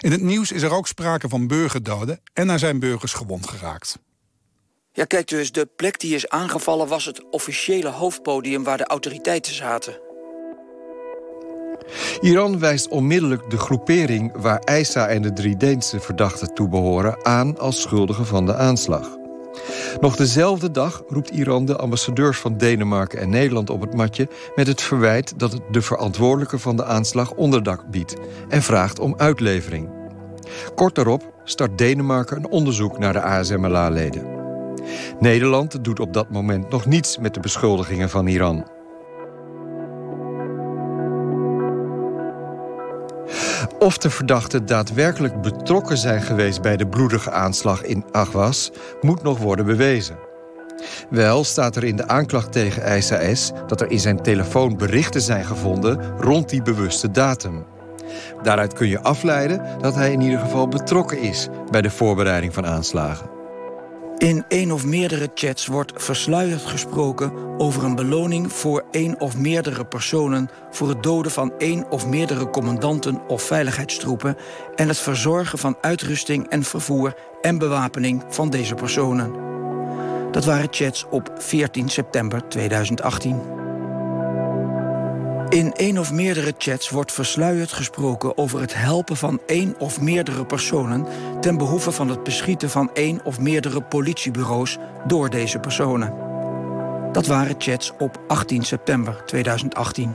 In 0.00 0.10
het 0.10 0.22
nieuws 0.22 0.52
is 0.52 0.62
er 0.62 0.72
ook 0.72 0.86
sprake 0.86 1.28
van 1.28 1.46
burgerdoden 1.46 2.20
en 2.32 2.48
er 2.48 2.58
zijn 2.58 2.78
burgers 2.78 3.12
gewond 3.12 3.48
geraakt. 3.48 3.98
Ja, 4.92 5.04
kijk 5.04 5.28
dus, 5.28 5.52
de 5.52 5.68
plek 5.76 6.00
die 6.00 6.14
is 6.14 6.28
aangevallen 6.28 6.88
was 6.88 7.04
het 7.04 7.30
officiële 7.30 7.88
hoofdpodium 7.88 8.64
waar 8.64 8.76
de 8.76 8.86
autoriteiten 8.86 9.54
zaten. 9.54 10.00
Iran 12.20 12.58
wijst 12.58 12.88
onmiddellijk 12.88 13.50
de 13.50 13.58
groepering 13.58 14.32
waar 14.36 14.58
Eisa 14.58 15.08
en 15.08 15.22
de 15.22 15.32
drie 15.32 15.56
Deense 15.56 16.00
verdachten 16.00 16.54
toe 16.54 16.68
behoren 16.68 17.24
aan 17.24 17.58
als 17.58 17.80
schuldigen 17.80 18.26
van 18.26 18.46
de 18.46 18.54
aanslag. 18.54 19.25
Nog 20.00 20.16
dezelfde 20.16 20.70
dag 20.70 21.02
roept 21.08 21.30
Iran 21.30 21.64
de 21.64 21.76
ambassadeurs 21.76 22.38
van 22.38 22.56
Denemarken 22.56 23.20
en 23.20 23.28
Nederland 23.28 23.70
op 23.70 23.80
het 23.80 23.94
matje 23.94 24.28
met 24.54 24.66
het 24.66 24.80
verwijt 24.80 25.38
dat 25.38 25.52
het 25.52 25.62
de 25.70 25.82
verantwoordelijke 25.82 26.58
van 26.58 26.76
de 26.76 26.84
aanslag 26.84 27.32
onderdak 27.32 27.90
biedt 27.90 28.16
en 28.48 28.62
vraagt 28.62 28.98
om 28.98 29.14
uitlevering. 29.16 29.88
Kort 30.74 30.94
daarop 30.94 31.32
start 31.44 31.78
Denemarken 31.78 32.36
een 32.36 32.50
onderzoek 32.50 32.98
naar 32.98 33.12
de 33.12 33.22
ASMLA-leden. 33.22 34.26
Nederland 35.20 35.84
doet 35.84 36.00
op 36.00 36.12
dat 36.12 36.30
moment 36.30 36.70
nog 36.70 36.86
niets 36.86 37.18
met 37.18 37.34
de 37.34 37.40
beschuldigingen 37.40 38.10
van 38.10 38.26
Iran. 38.26 38.75
Of 43.78 43.98
de 43.98 44.10
verdachten 44.10 44.66
daadwerkelijk 44.66 45.42
betrokken 45.42 45.96
zijn 45.96 46.22
geweest 46.22 46.62
bij 46.62 46.76
de 46.76 46.86
bloedige 46.86 47.30
aanslag 47.30 47.82
in 47.82 48.04
Ahwas, 48.12 48.70
moet 49.00 49.22
nog 49.22 49.38
worden 49.38 49.66
bewezen. 49.66 50.18
Wel 51.10 51.44
staat 51.44 51.76
er 51.76 51.84
in 51.84 51.96
de 51.96 52.08
aanklacht 52.08 52.52
tegen 52.52 53.02
S. 53.36 53.52
dat 53.66 53.80
er 53.80 53.90
in 53.90 54.00
zijn 54.00 54.22
telefoon 54.22 54.76
berichten 54.76 55.20
zijn 55.20 55.44
gevonden 55.44 56.18
rond 56.18 56.48
die 56.48 56.62
bewuste 56.62 57.10
datum. 57.10 57.64
Daaruit 58.42 58.72
kun 58.72 58.88
je 58.88 59.02
afleiden 59.02 59.62
dat 59.80 59.94
hij 59.94 60.12
in 60.12 60.20
ieder 60.20 60.38
geval 60.38 60.68
betrokken 60.68 61.18
is 61.18 61.48
bij 61.70 61.82
de 61.82 61.90
voorbereiding 61.90 62.54
van 62.54 62.66
aanslagen. 62.66 63.35
In 64.18 64.44
één 64.48 64.72
of 64.72 64.84
meerdere 64.84 65.30
chats 65.34 65.66
wordt 65.66 65.92
versluierd 66.02 66.62
gesproken 66.62 67.32
over 67.58 67.84
een 67.84 67.94
beloning 67.94 68.52
voor 68.52 68.84
één 68.90 69.20
of 69.20 69.36
meerdere 69.36 69.84
personen 69.84 70.48
voor 70.70 70.88
het 70.88 71.02
doden 71.02 71.32
van 71.32 71.52
één 71.58 71.90
of 71.90 72.06
meerdere 72.06 72.50
commandanten 72.50 73.28
of 73.28 73.42
veiligheidstroepen 73.42 74.36
en 74.74 74.88
het 74.88 74.98
verzorgen 74.98 75.58
van 75.58 75.76
uitrusting 75.80 76.48
en 76.48 76.62
vervoer 76.62 77.14
en 77.40 77.58
bewapening 77.58 78.24
van 78.28 78.50
deze 78.50 78.74
personen. 78.74 79.32
Dat 80.30 80.44
waren 80.44 80.68
chats 80.70 81.06
op 81.10 81.30
14 81.38 81.88
september 81.88 82.48
2018. 82.48 83.65
In 85.48 85.72
één 85.72 85.98
of 85.98 86.12
meerdere 86.12 86.54
chats 86.58 86.90
wordt 86.90 87.12
versluierd 87.12 87.72
gesproken 87.72 88.38
over 88.38 88.60
het 88.60 88.74
helpen 88.74 89.16
van 89.16 89.40
één 89.46 89.74
of 89.78 90.00
meerdere 90.00 90.46
personen 90.46 91.06
ten 91.40 91.56
behoeve 91.56 91.92
van 91.92 92.08
het 92.08 92.22
beschieten 92.22 92.70
van 92.70 92.90
één 92.94 93.20
of 93.24 93.40
meerdere 93.40 93.82
politiebureaus 93.82 94.78
door 95.06 95.30
deze 95.30 95.58
personen. 95.58 96.14
Dat 97.12 97.26
waren 97.26 97.54
chats 97.58 97.92
op 97.98 98.20
18 98.26 98.62
september 98.62 99.22
2018. 99.26 100.14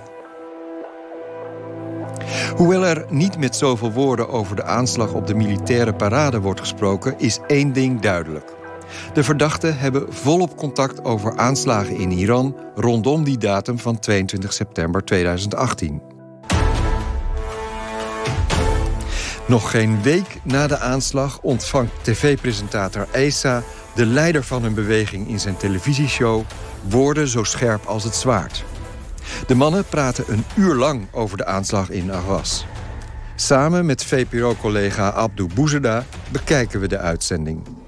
Hoewel 2.55 2.85
er 2.85 3.05
niet 3.09 3.37
met 3.37 3.55
zoveel 3.55 3.91
woorden 3.91 4.29
over 4.29 4.55
de 4.55 4.63
aanslag 4.63 5.13
op 5.13 5.27
de 5.27 5.35
militaire 5.35 5.93
parade 5.93 6.39
wordt 6.39 6.59
gesproken, 6.59 7.15
is 7.17 7.39
één 7.47 7.73
ding 7.73 7.99
duidelijk. 7.99 8.60
De 9.13 9.23
verdachten 9.23 9.77
hebben 9.77 10.13
volop 10.13 10.57
contact 10.57 11.03
over 11.03 11.37
aanslagen 11.37 11.95
in 11.95 12.11
Iran 12.11 12.55
rondom 12.75 13.23
die 13.23 13.37
datum 13.37 13.79
van 13.79 13.99
22 13.99 14.53
september 14.53 15.03
2018. 15.03 16.01
Nog 19.47 19.71
geen 19.71 20.01
week 20.01 20.39
na 20.43 20.67
de 20.67 20.77
aanslag 20.79 21.39
ontvangt 21.41 21.91
tv-presentator 22.01 23.07
Esa... 23.11 23.63
de 23.95 24.05
leider 24.05 24.43
van 24.43 24.63
hun 24.63 24.73
beweging 24.73 25.27
in 25.27 25.39
zijn 25.39 25.57
televisieshow... 25.57 26.43
woorden 26.89 27.27
zo 27.27 27.43
scherp 27.43 27.85
als 27.85 28.03
het 28.03 28.15
zwaard. 28.15 28.63
De 29.47 29.55
mannen 29.55 29.85
praten 29.85 30.25
een 30.27 30.43
uur 30.55 30.75
lang 30.75 31.07
over 31.11 31.37
de 31.37 31.45
aanslag 31.45 31.89
in 31.89 32.11
Ahwas. 32.11 32.65
Samen 33.35 33.85
met 33.85 34.05
VPRO-collega 34.05 35.09
Abdou 35.09 35.49
Bouzeda 35.53 36.05
bekijken 36.31 36.79
we 36.79 36.87
de 36.87 36.97
uitzending. 36.97 37.80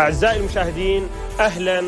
أعزائي 0.00 0.40
المشاهدين 0.40 1.02
أهلا 1.40 1.82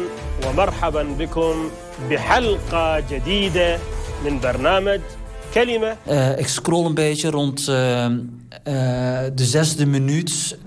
ومرحبا 0.47 1.03
بكم 1.03 1.71
بحلقة 2.11 3.01
جديدة 3.01 3.79
من 4.25 4.41
برنامج 4.41 5.01
كلمة 5.55 5.97
uh, 6.07 6.38
Ik 6.38 6.49
scroll 6.49 6.87
een 6.87 6.95
beetje 6.95 7.31
rond 7.31 7.69
uh, 7.69 7.75
uh, 7.75 8.11
de 9.35 9.45
zesde 9.45 9.87
minuut. 9.87 10.59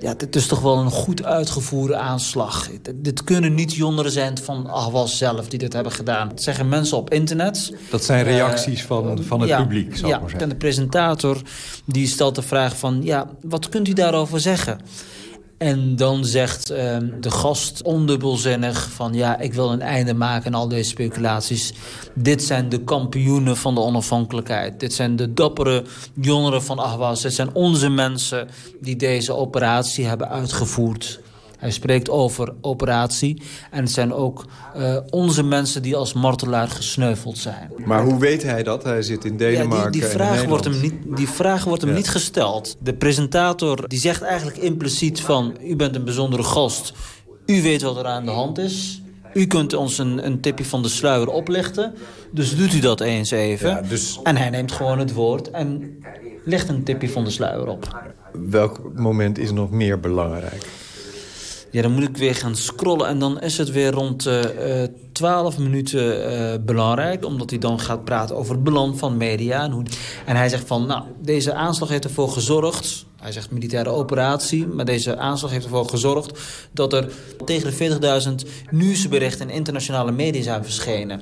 Ja, 0.00 0.14
dit 0.14 0.36
is 0.36 0.46
toch 0.46 0.60
wel 0.60 0.78
een 0.78 0.90
goed 0.90 1.24
uitgevoerde 1.24 1.96
aanslag. 1.96 2.68
Dit 2.94 3.24
kunnen 3.24 3.54
niet 3.54 3.74
jongeren 3.74 4.10
zijn 4.10 4.38
van 4.38 4.70
Ahwas 4.70 5.18
zelf 5.18 5.48
die 5.48 5.58
dit 5.58 5.72
hebben 5.72 5.92
gedaan. 5.92 6.28
Dat 6.28 6.42
zeggen 6.42 6.68
mensen 6.68 6.96
op 6.96 7.12
internet. 7.12 7.72
Dat 7.90 8.04
zijn 8.04 8.24
reacties 8.24 8.82
van, 8.82 9.22
van 9.24 9.40
het 9.40 9.48
ja, 9.48 9.62
publiek, 9.62 9.96
zal 9.96 10.08
ja, 10.08 10.14
ik 10.14 10.20
maar 10.20 10.30
zeggen. 10.30 10.48
En 10.48 10.54
de 10.54 10.60
presentator 10.60 11.42
die 11.84 12.06
stelt 12.06 12.34
de 12.34 12.42
vraag 12.42 12.78
van... 12.78 13.00
ja, 13.02 13.26
wat 13.42 13.68
kunt 13.68 13.88
u 13.88 13.92
daarover 13.92 14.40
zeggen? 14.40 14.80
En 15.61 15.95
dan 15.95 16.25
zegt 16.25 16.71
uh, 16.71 16.77
de 17.19 17.31
gast 17.31 17.83
ondubbelzinnig 17.83 18.89
van... 18.91 19.13
ja, 19.13 19.39
ik 19.39 19.53
wil 19.53 19.71
een 19.71 19.81
einde 19.81 20.13
maken 20.13 20.53
aan 20.53 20.59
al 20.59 20.67
deze 20.67 20.89
speculaties. 20.89 21.73
Dit 22.15 22.43
zijn 22.43 22.69
de 22.69 22.83
kampioenen 22.83 23.57
van 23.57 23.75
de 23.75 23.81
onafhankelijkheid. 23.81 24.79
Dit 24.79 24.93
zijn 24.93 25.15
de 25.15 25.33
dappere 25.33 25.83
jongeren 26.21 26.63
van 26.63 26.79
Ahwas. 26.79 27.21
Dit 27.21 27.33
zijn 27.33 27.53
onze 27.53 27.89
mensen 27.89 28.47
die 28.79 28.95
deze 28.95 29.33
operatie 29.35 30.05
hebben 30.05 30.29
uitgevoerd. 30.29 31.19
Hij 31.61 31.71
spreekt 31.71 32.09
over 32.09 32.53
operatie. 32.61 33.41
En 33.71 33.81
het 33.83 33.91
zijn 33.91 34.13
ook 34.13 34.45
uh, 34.77 34.97
onze 35.09 35.43
mensen 35.43 35.81
die 35.81 35.95
als 35.95 36.13
martelaar 36.13 36.67
gesneuveld 36.67 37.37
zijn. 37.37 37.71
Maar 37.85 38.03
hoe 38.03 38.19
weet 38.19 38.43
hij 38.43 38.63
dat? 38.63 38.83
Hij 38.83 39.01
zit 39.01 39.25
in 39.25 39.37
Denemarken 39.37 39.77
ja, 39.77 39.89
die, 39.89 40.01
die, 40.01 40.09
vraag 40.09 40.45
wordt 40.45 40.63
hem 40.63 40.81
niet, 40.81 40.93
die 41.15 41.29
vraag 41.29 41.63
wordt 41.63 41.81
hem 41.81 41.91
Ja. 41.91 41.97
niet 41.97 42.09
gesteld. 42.09 42.77
De 42.79 42.93
presentator 42.93 43.87
die 43.87 43.99
zegt 43.99 44.21
eigenlijk 44.21 44.57
impliciet 44.57 45.21
van... 45.21 45.57
u 45.63 45.75
bent 45.75 45.95
een 45.95 46.03
bijzondere 46.03 46.43
gast. 46.43 46.93
U 47.45 47.61
weet 47.61 47.81
wat 47.81 47.97
er 47.97 48.05
aan 48.05 48.25
de 48.25 48.31
hand 48.31 48.57
is. 48.57 49.01
U 49.33 49.45
kunt 49.47 49.73
ons 49.73 49.97
een, 49.97 50.25
een 50.25 50.39
tipje 50.41 50.65
van 50.65 50.81
de 50.81 50.89
sluier 50.89 51.27
oplichten. 51.27 51.93
Dus 52.31 52.55
doet 52.55 52.73
u 52.73 52.79
dat 52.79 53.01
eens 53.01 53.31
even. 53.31 53.69
Ja, 53.69 53.81
dus- 53.81 54.19
En 54.23 54.37
hij 54.37 54.49
neemt 54.49 54.71
gewoon 54.71 54.99
het 54.99 55.13
woord 55.13 55.51
en 55.51 55.97
legt 56.45 56.69
een 56.69 56.83
tipje 56.83 57.09
van 57.09 57.23
de 57.23 57.29
sluier 57.29 57.67
op. 57.67 58.01
Welk 58.49 58.81
moment 58.95 59.37
is 59.37 59.51
nog 59.51 59.71
meer 59.71 59.99
belangrijk? 59.99 60.65
Ja, 61.71 61.81
dan 61.81 61.91
moet 61.91 62.03
ik 62.03 62.17
weer 62.17 62.35
gaan 62.35 62.55
scrollen 62.55 63.07
en 63.07 63.19
dan 63.19 63.41
is 63.41 63.57
het 63.57 63.71
weer 63.71 63.91
rond 63.91 64.25
eh, 64.25 64.83
eh, 64.83 64.89
12 65.11 65.57
minuten 65.57 66.25
eh, 66.25 66.59
belangrijk. 66.65 67.25
Omdat 67.25 67.49
hij 67.49 67.59
dan 67.59 67.79
gaat 67.79 68.03
praten 68.03 68.35
over 68.35 68.53
het 68.53 68.63
belang 68.63 68.97
van 68.97 69.17
media. 69.17 69.63
En, 69.63 69.71
hoe, 69.71 69.83
en 70.25 70.35
hij 70.35 70.49
zegt 70.49 70.67
van, 70.67 70.85
nou, 70.85 71.03
deze 71.21 71.53
aanslag 71.53 71.89
heeft 71.89 72.03
ervoor 72.03 72.29
gezorgd... 72.29 73.05
Hij 73.21 73.31
zegt 73.31 73.51
militaire 73.51 73.89
operatie, 73.89 74.67
maar 74.67 74.85
deze 74.85 75.17
aanslag 75.17 75.51
heeft 75.51 75.63
ervoor 75.63 75.89
gezorgd... 75.89 76.39
dat 76.71 76.93
er 76.93 77.11
tegen 77.45 77.99
de 77.99 78.41
40.000 78.43 78.49
nieuwsberichten 78.69 79.49
in 79.49 79.55
internationale 79.55 80.11
media 80.11 80.41
zijn 80.41 80.63
verschenen. 80.63 81.21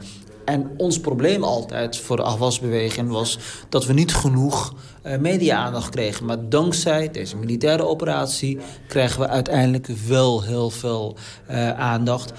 En 0.49 0.71
ons 0.77 0.99
probleem 0.99 1.43
altijd 1.43 1.97
voor 1.97 2.15
de 2.15 2.23
Ahwas-beweging 2.23 3.09
was 3.09 3.39
dat 3.69 3.85
we 3.85 3.93
niet 3.93 4.13
genoeg 4.13 4.73
uh, 5.05 5.17
media-aandacht 5.17 5.89
kregen. 5.89 6.25
Maar 6.25 6.49
dankzij 6.49 7.11
deze 7.11 7.37
militaire 7.37 7.85
operatie 7.85 8.57
krijgen 8.87 9.19
we 9.19 9.27
uiteindelijk 9.27 9.87
wel 9.87 10.43
heel 10.43 10.69
veel 10.69 11.15
uh, 11.49 11.79
aandacht. 11.79 12.33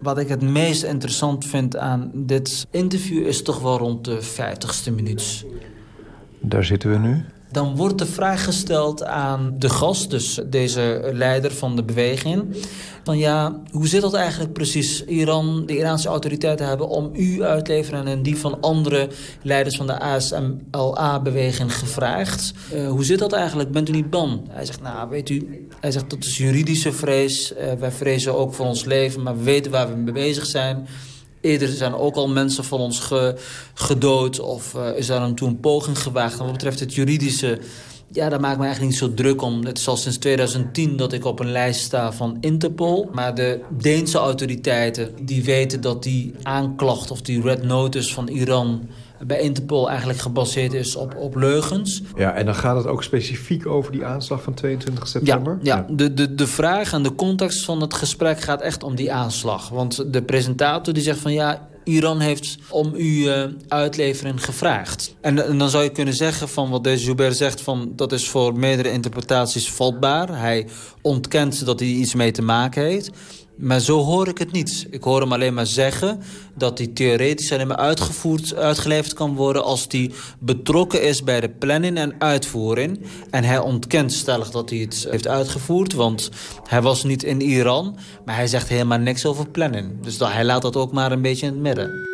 Wat 0.00 0.18
ik 0.18 0.28
het 0.28 0.42
meest 0.42 0.82
interessant 0.82 1.44
vind 1.44 1.76
aan 1.76 2.10
dit 2.14 2.66
interview 2.70 3.26
is 3.26 3.42
toch 3.42 3.60
wel 3.60 3.78
rond 3.78 4.04
de 4.04 4.22
50ste 4.22 4.94
minuut. 4.94 5.44
Daar 6.40 6.64
zitten 6.64 6.90
we 6.90 6.98
nu. 6.98 7.24
Dan 7.54 7.76
wordt 7.76 7.98
de 7.98 8.06
vraag 8.06 8.44
gesteld 8.44 9.04
aan 9.04 9.54
de 9.58 9.68
gast, 9.68 10.10
dus 10.10 10.40
deze 10.46 11.10
leider 11.12 11.52
van 11.52 11.76
de 11.76 11.82
beweging... 11.82 12.44
van 13.04 13.18
ja, 13.18 13.62
hoe 13.70 13.88
zit 13.88 14.00
dat 14.00 14.14
eigenlijk 14.14 14.52
precies? 14.52 15.04
Iran, 15.04 15.66
de 15.66 15.76
Iraanse 15.76 16.08
autoriteiten 16.08 16.66
hebben 16.66 16.88
om 16.88 17.10
u 17.12 17.42
uit 17.42 17.64
te 17.64 17.72
leveren... 17.72 18.06
en 18.06 18.22
die 18.22 18.36
van 18.36 18.60
andere 18.60 19.08
leiders 19.42 19.76
van 19.76 19.86
de 19.86 20.00
ASMLA-beweging 20.00 21.74
gevraagd. 21.78 22.52
Uh, 22.74 22.88
hoe 22.88 23.04
zit 23.04 23.18
dat 23.18 23.32
eigenlijk? 23.32 23.72
Bent 23.72 23.88
u 23.88 23.92
niet 23.92 24.10
bang? 24.10 24.40
Hij 24.50 24.64
zegt, 24.64 24.82
nou, 24.82 25.08
weet 25.08 25.30
u, 25.30 25.66
hij 25.80 25.90
zegt, 25.90 26.10
dat 26.10 26.24
is 26.24 26.36
juridische 26.36 26.92
vrees. 26.92 27.52
Uh, 27.52 27.72
wij 27.72 27.92
vrezen 27.92 28.34
ook 28.34 28.54
voor 28.54 28.66
ons 28.66 28.84
leven, 28.84 29.22
maar 29.22 29.36
we 29.36 29.42
weten 29.42 29.70
waar 29.70 29.88
we 29.88 29.96
mee 29.96 30.14
bezig 30.14 30.46
zijn... 30.46 30.86
Eerder 31.44 31.68
zijn 31.68 31.94
ook 31.94 32.14
al 32.14 32.28
mensen 32.28 32.64
van 32.64 32.80
ons 32.80 33.10
gedood 33.74 34.40
of 34.40 34.74
uh, 34.74 34.96
is 34.96 35.06
daar 35.06 35.22
een 35.22 35.34
toen 35.34 35.60
poging 35.60 35.98
gewaagd. 35.98 36.38
En 36.38 36.44
wat 36.44 36.52
betreft 36.52 36.80
het 36.80 36.94
juridische 36.94 37.58
ja, 38.14 38.28
daar 38.28 38.40
maak 38.40 38.52
ik 38.52 38.58
me 38.58 38.64
eigenlijk 38.64 38.92
niet 38.92 39.02
zo 39.02 39.14
druk 39.14 39.42
om. 39.42 39.64
Het 39.64 39.78
is 39.78 39.88
al 39.88 39.96
sinds 39.96 40.18
2010 40.18 40.96
dat 40.96 41.12
ik 41.12 41.24
op 41.24 41.40
een 41.40 41.50
lijst 41.50 41.80
sta 41.80 42.12
van 42.12 42.36
Interpol. 42.40 43.08
Maar 43.12 43.34
de 43.34 43.60
Deense 43.78 44.18
autoriteiten 44.18 45.14
die 45.22 45.44
weten 45.44 45.80
dat 45.80 46.02
die 46.02 46.34
aanklacht 46.42 47.10
of 47.10 47.20
die 47.20 47.42
red 47.42 47.62
notice 47.62 48.14
van 48.14 48.28
Iran 48.28 48.88
bij 49.26 49.40
Interpol 49.40 49.88
eigenlijk 49.88 50.18
gebaseerd 50.18 50.72
is 50.72 50.96
op, 50.96 51.16
op 51.16 51.36
leugens. 51.36 52.02
Ja, 52.16 52.34
en 52.34 52.44
dan 52.44 52.54
gaat 52.54 52.76
het 52.76 52.86
ook 52.86 53.02
specifiek 53.02 53.66
over 53.66 53.92
die 53.92 54.04
aanslag 54.04 54.42
van 54.42 54.54
22 54.54 55.08
september? 55.08 55.58
Ja, 55.62 55.76
ja. 55.76 55.94
De, 55.94 56.14
de, 56.14 56.34
de 56.34 56.46
vraag 56.46 56.92
en 56.92 57.02
de 57.02 57.14
context 57.14 57.64
van 57.64 57.80
het 57.80 57.94
gesprek 57.94 58.40
gaat 58.40 58.60
echt 58.60 58.82
om 58.82 58.94
die 58.94 59.12
aanslag. 59.12 59.68
Want 59.68 60.12
de 60.12 60.22
presentator 60.22 60.94
die 60.94 61.02
zegt 61.02 61.18
van 61.18 61.32
ja, 61.32 61.68
Iran 61.84 62.20
heeft 62.20 62.58
om 62.68 62.92
uw 62.94 63.26
uh, 63.28 63.44
uitlevering 63.68 64.44
gevraagd. 64.44 65.14
En, 65.20 65.46
en, 65.46 65.58
dan 65.58 65.70
zou 65.70 65.84
je 65.84 65.90
kunnen 65.90 66.14
zeggen 66.14 66.48
van 66.48 66.70
wat 66.70 66.84
deze 66.84 67.04
Joubert 67.04 67.36
zegt... 67.36 67.60
Van, 67.60 67.92
dat 67.96 68.12
is 68.12 68.28
voor 68.28 68.58
meerdere 68.58 68.90
interpretaties 68.90 69.70
vatbaar. 69.70 70.38
Hij 70.38 70.66
ontkent 71.02 71.66
dat 71.66 71.80
hij 71.80 71.88
iets 71.88 72.14
mee 72.14 72.30
te 72.30 72.42
maken 72.42 72.82
heeft. 72.82 73.10
Maar 73.56 73.80
zo 73.80 73.98
hoor 73.98 74.28
ik 74.28 74.38
het 74.38 74.52
niet. 74.52 74.86
Ik 74.90 75.02
hoor 75.02 75.20
hem 75.20 75.32
alleen 75.32 75.54
maar 75.54 75.66
zeggen 75.66 76.20
dat 76.54 76.78
hij 76.78 76.86
theoretisch 76.86 77.52
alleen 77.52 77.66
maar 77.66 77.76
uitgevoerd, 77.76 78.54
uitgeleverd 78.54 79.12
kan 79.12 79.34
worden... 79.34 79.64
als 79.64 79.84
hij 79.88 80.10
betrokken 80.38 81.02
is 81.02 81.22
bij 81.22 81.40
de 81.40 81.48
planning 81.48 81.96
en 81.96 82.14
uitvoering. 82.18 83.00
En 83.30 83.44
hij 83.44 83.58
ontkent 83.58 84.12
stellig 84.12 84.50
dat 84.50 84.70
hij 84.70 84.78
het 84.78 85.06
heeft 85.10 85.28
uitgevoerd, 85.28 85.92
want 85.92 86.30
hij 86.68 86.82
was 86.82 87.04
niet 87.04 87.22
in 87.22 87.40
Iran. 87.40 87.98
Maar 88.24 88.34
hij 88.34 88.46
zegt 88.46 88.68
helemaal 88.68 88.98
niks 88.98 89.26
over 89.26 89.48
planning. 89.48 90.02
Dus 90.02 90.18
hij 90.18 90.44
laat 90.44 90.62
dat 90.62 90.76
ook 90.76 90.92
maar 90.92 91.12
een 91.12 91.22
beetje 91.22 91.46
in 91.46 91.52
het 91.52 91.62
midden. 91.62 92.12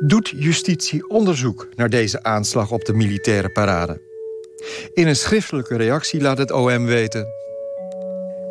Doet 0.00 0.32
justitie 0.36 1.08
onderzoek 1.08 1.68
naar 1.74 1.90
deze 1.90 2.22
aanslag 2.22 2.70
op 2.70 2.84
de 2.84 2.92
militaire 2.92 3.52
parade? 3.52 4.00
In 4.94 5.06
een 5.06 5.16
schriftelijke 5.16 5.76
reactie 5.76 6.20
laat 6.20 6.38
het 6.38 6.52
OM 6.52 6.84
weten... 6.84 7.41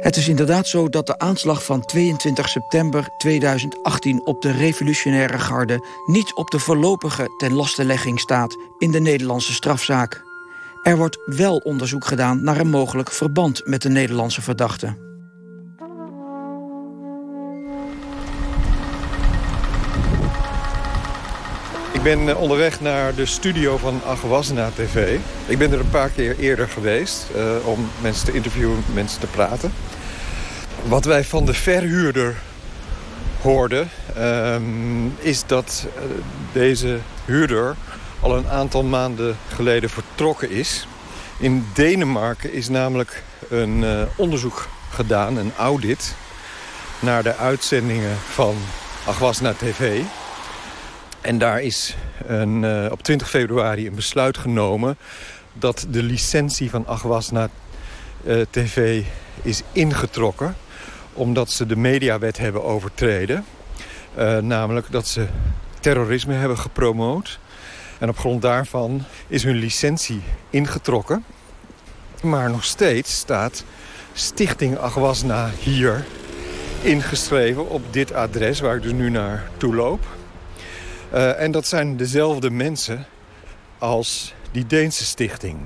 Het 0.02 0.16
is 0.16 0.28
inderdaad 0.28 0.68
zo 0.68 0.90
dat 0.90 1.08
de 1.08 1.20
aanslag 1.20 1.66
van 1.66 1.86
22 1.86 2.50
september 2.50 3.10
2018 3.18 4.26
op 4.26 4.42
de 4.42 4.52
revolutionaire 4.52 5.40
garde 5.40 5.86
niet 6.06 6.34
op 6.34 6.52
de 6.52 6.60
voorlopige 6.60 7.28
tenlastelegging 7.38 8.20
staat 8.20 8.58
in 8.78 8.92
de 8.92 9.00
Nederlandse 9.00 9.54
strafzaak. 9.54 10.24
Er 10.84 10.98
wordt 10.98 11.18
wel 11.26 11.58
onderzoek 11.58 12.06
gedaan 12.06 12.44
naar 12.44 12.60
een 12.60 12.70
mogelijk 12.70 13.12
verband 13.12 13.62
met 13.66 13.82
de 13.82 13.90
Nederlandse 13.90 14.42
verdachte. 14.42 14.96
Ik 21.92 22.04
ben 22.04 22.30
eh, 22.30 22.42
onderweg 22.42 22.82
naar 22.82 23.16
de 23.16 23.26
studio 23.26 23.78
van 23.78 24.02
Agwasna 24.06 24.70
TV. 24.76 25.18
Ik 25.48 25.58
ben 25.58 25.72
er 25.72 25.80
een 25.80 25.90
paar 25.90 26.10
keer 26.10 26.40
eerder 26.40 26.68
geweest 26.68 27.28
uh, 27.36 27.68
om 27.68 27.90
mensen 28.02 28.26
te 28.26 28.34
interviewen, 28.34 28.84
mensen 28.94 29.20
te 29.20 29.28
praten. 29.28 29.72
Wat 30.88 31.06
wij 31.06 31.24
van 31.24 31.46
de 31.46 31.54
verhuurder 31.54 32.36
hoorden... 33.42 33.90
Um, 34.18 35.16
is 35.20 35.46
dat 35.46 35.88
uh, 35.96 36.02
deze 36.52 37.00
huurder 37.26 37.76
al 38.20 38.38
een 38.38 38.48
aantal 38.48 38.84
maanden 38.84 39.38
geleden 39.54 39.90
vertrokken 39.90 40.50
is. 40.50 40.88
In 41.40 41.68
Denemarken 41.74 42.54
is 42.54 42.70
namelijk 42.70 43.24
een 43.50 43.84
uh, 43.84 44.02
onderzoek 44.16 44.68
gedaan, 44.90 45.38
een 45.38 45.52
audit... 45.58 46.16
naar 47.00 47.24
de 47.24 47.36
uitzendingen 47.36 48.18
van 48.18 48.56
Agwasna 49.06 49.54
TV... 49.54 50.02
En 51.22 51.38
daar 51.38 51.62
is 51.62 51.96
een, 52.26 52.64
uh, 52.64 52.92
op 52.92 53.04
20 53.04 53.30
februari 53.30 53.88
een 53.88 53.96
besluit 53.96 54.38
genomen... 54.38 54.98
dat 55.54 55.86
de 55.90 56.04
licentie 56.04 56.70
van 56.70 56.88
Agwasna 56.88 57.50
TV 58.50 59.04
is 59.42 59.62
ingetrokken... 59.72 60.56
omdat 61.14 61.52
ze 61.52 61.66
de 61.66 61.76
mediawet 61.76 62.38
hebben 62.38 62.64
overtreden. 62.64 63.46
Uh, 64.18 64.38
namelijk 64.38 64.92
dat 64.92 65.08
ze 65.08 65.28
terrorisme 65.80 66.34
hebben 66.34 66.58
gepromoot. 66.58 67.40
En 68.00 68.10
op 68.10 68.18
grond 68.18 68.42
daarvan 68.42 69.04
is 69.28 69.44
hun 69.44 69.56
licentie 69.56 70.22
ingetrokken. 70.50 71.26
Maar 72.22 72.50
nog 72.50 72.64
steeds 72.64 73.18
staat 73.18 73.64
Stichting 74.14 74.78
Agwasna 74.78 75.50
hier 75.60 76.06
ingeschreven 76.82 77.70
op 77.70 77.94
dit 77.94 78.14
adres... 78.14 78.60
waar 78.60 78.76
ik 78.76 78.82
dus 78.82 78.92
nu 78.92 79.10
naar 79.10 79.50
toe 79.58 79.76
loop... 79.76 80.06
Uh, 81.14 81.40
en 81.40 81.52
dat 81.52 81.68
zijn 81.68 81.98
dezelfde 81.98 82.50
mensen 82.50 83.06
als 83.78 84.34
die 84.52 84.66
Deense 84.66 85.06
stichting. 85.06 85.58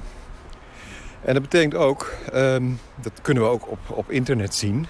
En 1.21 1.33
dat 1.33 1.41
betekent 1.41 1.75
ook, 1.75 2.13
um, 2.33 2.79
dat 2.95 3.11
kunnen 3.21 3.43
we 3.43 3.49
ook 3.49 3.71
op, 3.71 3.79
op 3.87 4.11
internet 4.11 4.55
zien... 4.55 4.87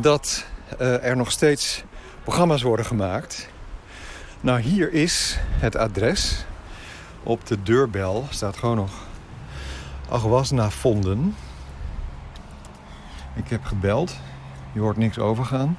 dat 0.00 0.44
uh, 0.80 1.04
er 1.04 1.16
nog 1.16 1.30
steeds 1.30 1.84
programma's 2.22 2.62
worden 2.62 2.86
gemaakt. 2.86 3.48
Nou, 4.40 4.60
hier 4.60 4.92
is 4.92 5.38
het 5.48 5.76
adres. 5.76 6.44
Op 7.22 7.46
de 7.46 7.62
deurbel 7.62 8.26
staat 8.30 8.56
gewoon 8.56 8.76
nog 8.76 8.90
Agwasna 10.08 10.70
vonden. 10.70 11.36
Ik 13.34 13.48
heb 13.48 13.64
gebeld. 13.64 14.16
Je 14.72 14.80
hoort 14.80 14.96
niks 14.96 15.18
overgaan. 15.18 15.78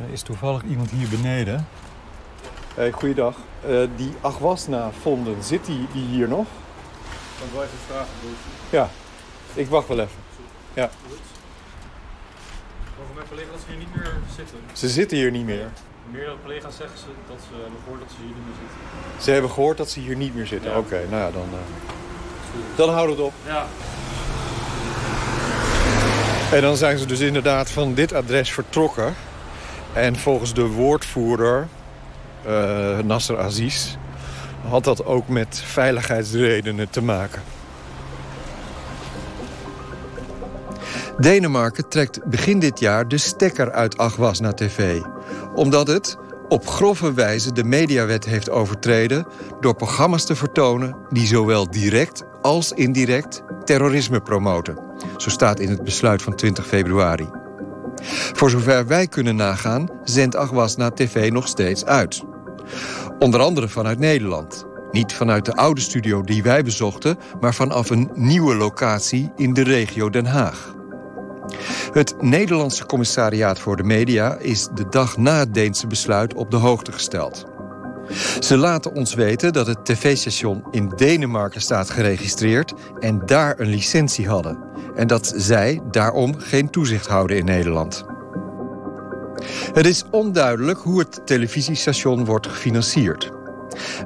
Er 0.00 0.12
is 0.12 0.22
toevallig 0.22 0.62
iemand 0.62 0.90
hier 0.90 1.08
beneden. 1.08 1.66
Hey, 2.74 2.92
goeiedag. 2.92 3.36
Uh, 3.68 3.88
die 3.96 4.12
Agwasna 4.20 4.90
vonden, 5.00 5.42
zit 5.42 5.64
die, 5.64 5.86
die 5.92 6.04
hier 6.04 6.28
nog? 6.28 6.46
Wel 7.52 7.62
even 7.62 7.78
vragen, 7.86 8.08
Ja, 8.70 8.88
ik 9.54 9.68
wacht 9.68 9.88
wel 9.88 9.98
even. 9.98 10.25
Ja. 10.76 10.90
Over 13.00 13.14
mijn 13.14 13.28
collega's 13.28 13.60
hier 13.68 13.76
niet 13.76 13.94
meer 13.94 14.12
zitten. 14.36 14.58
Ze 14.72 14.88
zitten 14.88 15.16
hier 15.16 15.30
niet 15.30 15.44
meer? 15.44 15.68
Meerdere 16.10 16.36
collega's 16.42 16.76
zeggen 16.76 16.98
ze 16.98 17.04
dat 17.28 17.36
ze 17.48 17.54
hebben 17.62 17.80
gehoord 17.84 18.00
dat 18.00 18.10
ze 18.10 18.16
hier 18.18 18.34
niet 18.34 18.44
meer 18.46 18.54
zitten. 18.60 19.22
Ze 19.24 19.30
hebben 19.30 19.50
gehoord 19.50 19.76
dat 19.76 19.90
ze 19.90 20.00
hier 20.00 20.16
niet 20.16 20.34
meer 20.34 20.46
zitten? 20.46 20.70
Ja. 20.70 20.76
Oké, 20.78 20.94
okay, 20.94 21.06
nou 21.10 21.22
ja, 21.22 21.30
dan, 21.30 21.48
uh... 21.52 22.76
dan 22.76 22.88
houden 22.88 23.16
we 23.16 23.22
het 23.22 23.32
op. 23.32 23.38
Ja. 23.46 23.66
En 26.56 26.62
dan 26.62 26.76
zijn 26.76 26.98
ze 26.98 27.06
dus 27.06 27.20
inderdaad 27.20 27.70
van 27.70 27.94
dit 27.94 28.12
adres 28.12 28.52
vertrokken. 28.52 29.14
En 29.92 30.16
volgens 30.16 30.54
de 30.54 30.66
woordvoerder, 30.66 31.68
uh, 32.46 32.98
Nasser 32.98 33.38
Aziz... 33.38 33.96
had 34.68 34.84
dat 34.84 35.04
ook 35.04 35.28
met 35.28 35.60
veiligheidsredenen 35.64 36.90
te 36.90 37.02
maken. 37.02 37.42
Denemarken 41.18 41.88
trekt 41.88 42.24
begin 42.24 42.58
dit 42.58 42.78
jaar 42.80 43.08
de 43.08 43.18
stekker 43.18 43.72
uit 43.72 43.98
Agwasna 43.98 44.52
TV. 44.52 45.00
Omdat 45.54 45.86
het 45.86 46.16
op 46.48 46.68
grove 46.68 47.12
wijze 47.12 47.52
de 47.52 47.64
mediawet 47.64 48.24
heeft 48.24 48.50
overtreden... 48.50 49.26
door 49.60 49.74
programma's 49.74 50.26
te 50.26 50.36
vertonen 50.36 50.96
die 51.08 51.26
zowel 51.26 51.70
direct 51.70 52.22
als 52.42 52.72
indirect 52.72 53.42
terrorisme 53.64 54.20
promoten. 54.20 54.78
Zo 55.16 55.30
staat 55.30 55.60
in 55.60 55.68
het 55.68 55.84
besluit 55.84 56.22
van 56.22 56.34
20 56.34 56.66
februari. 56.66 57.28
Voor 58.32 58.50
zover 58.50 58.86
wij 58.86 59.06
kunnen 59.06 59.36
nagaan, 59.36 59.88
zendt 60.04 60.36
Agwasna 60.36 60.90
TV 60.90 61.30
nog 61.30 61.48
steeds 61.48 61.84
uit. 61.84 62.22
Onder 63.18 63.40
andere 63.40 63.68
vanuit 63.68 63.98
Nederland. 63.98 64.66
Niet 64.90 65.12
vanuit 65.12 65.44
de 65.44 65.54
oude 65.54 65.80
studio 65.80 66.22
die 66.22 66.42
wij 66.42 66.62
bezochten... 66.62 67.18
maar 67.40 67.54
vanaf 67.54 67.90
een 67.90 68.10
nieuwe 68.14 68.54
locatie 68.54 69.32
in 69.36 69.54
de 69.54 69.62
regio 69.62 70.10
Den 70.10 70.26
Haag. 70.26 70.75
Het 71.96 72.22
Nederlandse 72.22 72.86
Commissariaat 72.86 73.58
voor 73.58 73.76
de 73.76 73.82
Media... 73.82 74.36
is 74.38 74.68
de 74.74 74.88
dag 74.88 75.16
na 75.16 75.38
het 75.38 75.54
Deense 75.54 75.86
besluit 75.86 76.34
op 76.34 76.50
de 76.50 76.56
hoogte 76.56 76.92
gesteld. 76.92 77.46
Ze 78.40 78.56
laten 78.56 78.94
ons 78.94 79.14
weten 79.14 79.52
dat 79.52 79.66
het 79.66 79.84
tv-station 79.84 80.64
in 80.70 80.88
Denemarken 80.88 81.60
staat 81.60 81.90
geregistreerd... 81.90 82.74
en 83.00 83.22
daar 83.26 83.60
een 83.60 83.68
licentie 83.68 84.28
hadden. 84.28 84.58
En 84.94 85.06
dat 85.06 85.32
zij 85.36 85.80
daarom 85.90 86.34
geen 86.38 86.70
toezicht 86.70 87.06
houden 87.06 87.36
in 87.36 87.44
Nederland. 87.44 88.04
Het 89.72 89.86
is 89.86 90.04
onduidelijk 90.10 90.78
hoe 90.78 90.98
het 90.98 91.20
televisiestation 91.26 92.24
wordt 92.24 92.46
gefinancierd. 92.46 93.30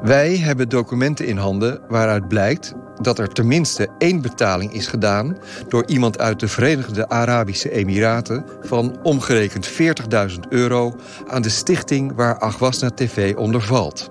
Wij 0.02 0.36
hebben 0.36 0.68
documenten 0.68 1.26
in 1.26 1.36
handen 1.36 1.80
waaruit 1.88 2.28
blijkt 2.28 2.74
dat 3.02 3.18
er 3.18 3.28
tenminste 3.28 3.88
één 3.98 4.20
betaling 4.20 4.72
is 4.72 4.86
gedaan... 4.86 5.36
door 5.68 5.86
iemand 5.86 6.18
uit 6.18 6.40
de 6.40 6.48
Verenigde 6.48 7.08
Arabische 7.08 7.70
Emiraten... 7.70 8.44
van 8.60 8.98
omgerekend 9.02 9.70
40.000 9.70 10.38
euro 10.48 10.96
aan 11.26 11.42
de 11.42 11.48
stichting 11.48 12.12
waar 12.14 12.38
Agwasna 12.38 12.90
TV 12.90 13.36
onder 13.36 13.62
valt. 13.62 14.10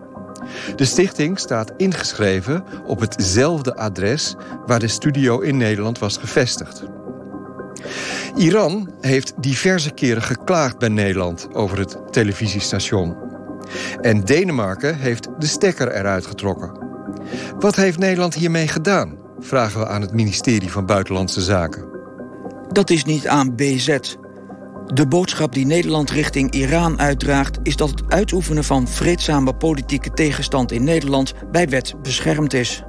De 0.75 0.85
stichting 0.85 1.39
staat 1.39 1.71
ingeschreven 1.77 2.63
op 2.85 2.99
hetzelfde 2.99 3.75
adres... 3.75 4.35
waar 4.65 4.79
de 4.79 4.87
studio 4.87 5.39
in 5.39 5.57
Nederland 5.57 5.99
was 5.99 6.17
gevestigd. 6.17 6.83
Iran 8.35 8.89
heeft 9.01 9.33
diverse 9.37 9.91
keren 9.91 10.21
geklaagd 10.21 10.77
bij 10.77 10.89
Nederland 10.89 11.47
over 11.53 11.79
het 11.79 11.97
televisiestation. 12.11 13.15
En 14.01 14.23
Denemarken 14.23 14.95
heeft 14.95 15.27
de 15.39 15.47
stekker 15.47 15.91
eruit 15.91 16.25
getrokken. 16.25 16.78
Wat 17.59 17.75
heeft 17.75 17.97
Nederland 17.97 18.33
hiermee 18.33 18.67
gedaan? 18.67 19.17
Vragen 19.39 19.79
we 19.79 19.87
aan 19.87 20.01
het 20.01 20.13
ministerie 20.13 20.71
van 20.71 20.85
Buitenlandse 20.85 21.41
Zaken. 21.41 21.85
Dat 22.67 22.89
is 22.89 23.03
niet 23.03 23.27
aan 23.27 23.55
BZ. 23.55 23.97
De 24.93 25.07
boodschap 25.07 25.53
die 25.53 25.65
Nederland 25.65 26.09
richting 26.09 26.51
Iran 26.51 26.99
uitdraagt... 26.99 27.59
is 27.63 27.75
dat 27.75 27.89
het 27.89 28.03
uitoefenen 28.07 28.63
van 28.63 28.87
vreedzame 28.87 29.53
politieke 29.53 30.09
tegenstand 30.13 30.71
in 30.71 30.83
Nederland... 30.83 31.33
bij 31.51 31.69
wet 31.69 31.93
beschermd 32.01 32.53
is. 32.53 32.83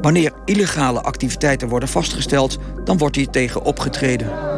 Wanneer 0.00 0.32
illegale 0.44 1.00
activiteiten 1.00 1.68
worden 1.68 1.88
vastgesteld... 1.88 2.58
dan 2.84 2.98
wordt 2.98 3.16
hier 3.16 3.30
tegen 3.30 3.62
opgetreden. 3.62 4.57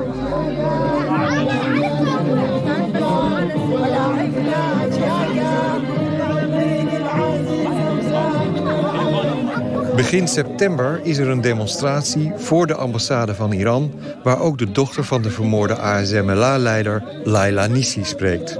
Begin 10.00 10.28
september 10.28 11.00
is 11.02 11.18
er 11.18 11.28
een 11.28 11.40
demonstratie 11.40 12.32
voor 12.36 12.66
de 12.66 12.74
ambassade 12.74 13.34
van 13.34 13.52
Iran... 13.52 13.92
waar 14.22 14.40
ook 14.40 14.58
de 14.58 14.72
dochter 14.72 15.04
van 15.04 15.22
de 15.22 15.30
vermoorde 15.30 15.74
ASMLA-leider 15.74 17.02
Laila 17.24 17.66
Nissi 17.66 18.04
spreekt. 18.04 18.54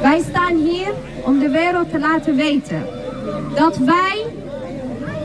Wij 0.00 0.22
staan 0.28 0.56
hier 0.56 0.92
om 1.24 1.38
de 1.38 1.48
wereld 1.48 1.90
te 1.90 1.98
laten 1.98 2.36
weten... 2.36 2.86
dat 3.54 3.76
wij, 3.76 4.26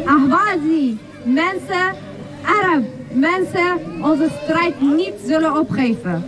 Ahwazi, 0.06 0.98
mensen, 1.24 1.96
Arab, 2.42 2.84
mensen... 3.12 3.80
onze 4.02 4.30
strijd 4.44 4.82
niet 4.82 5.16
zullen 5.26 5.58
opgeven. 5.58 6.24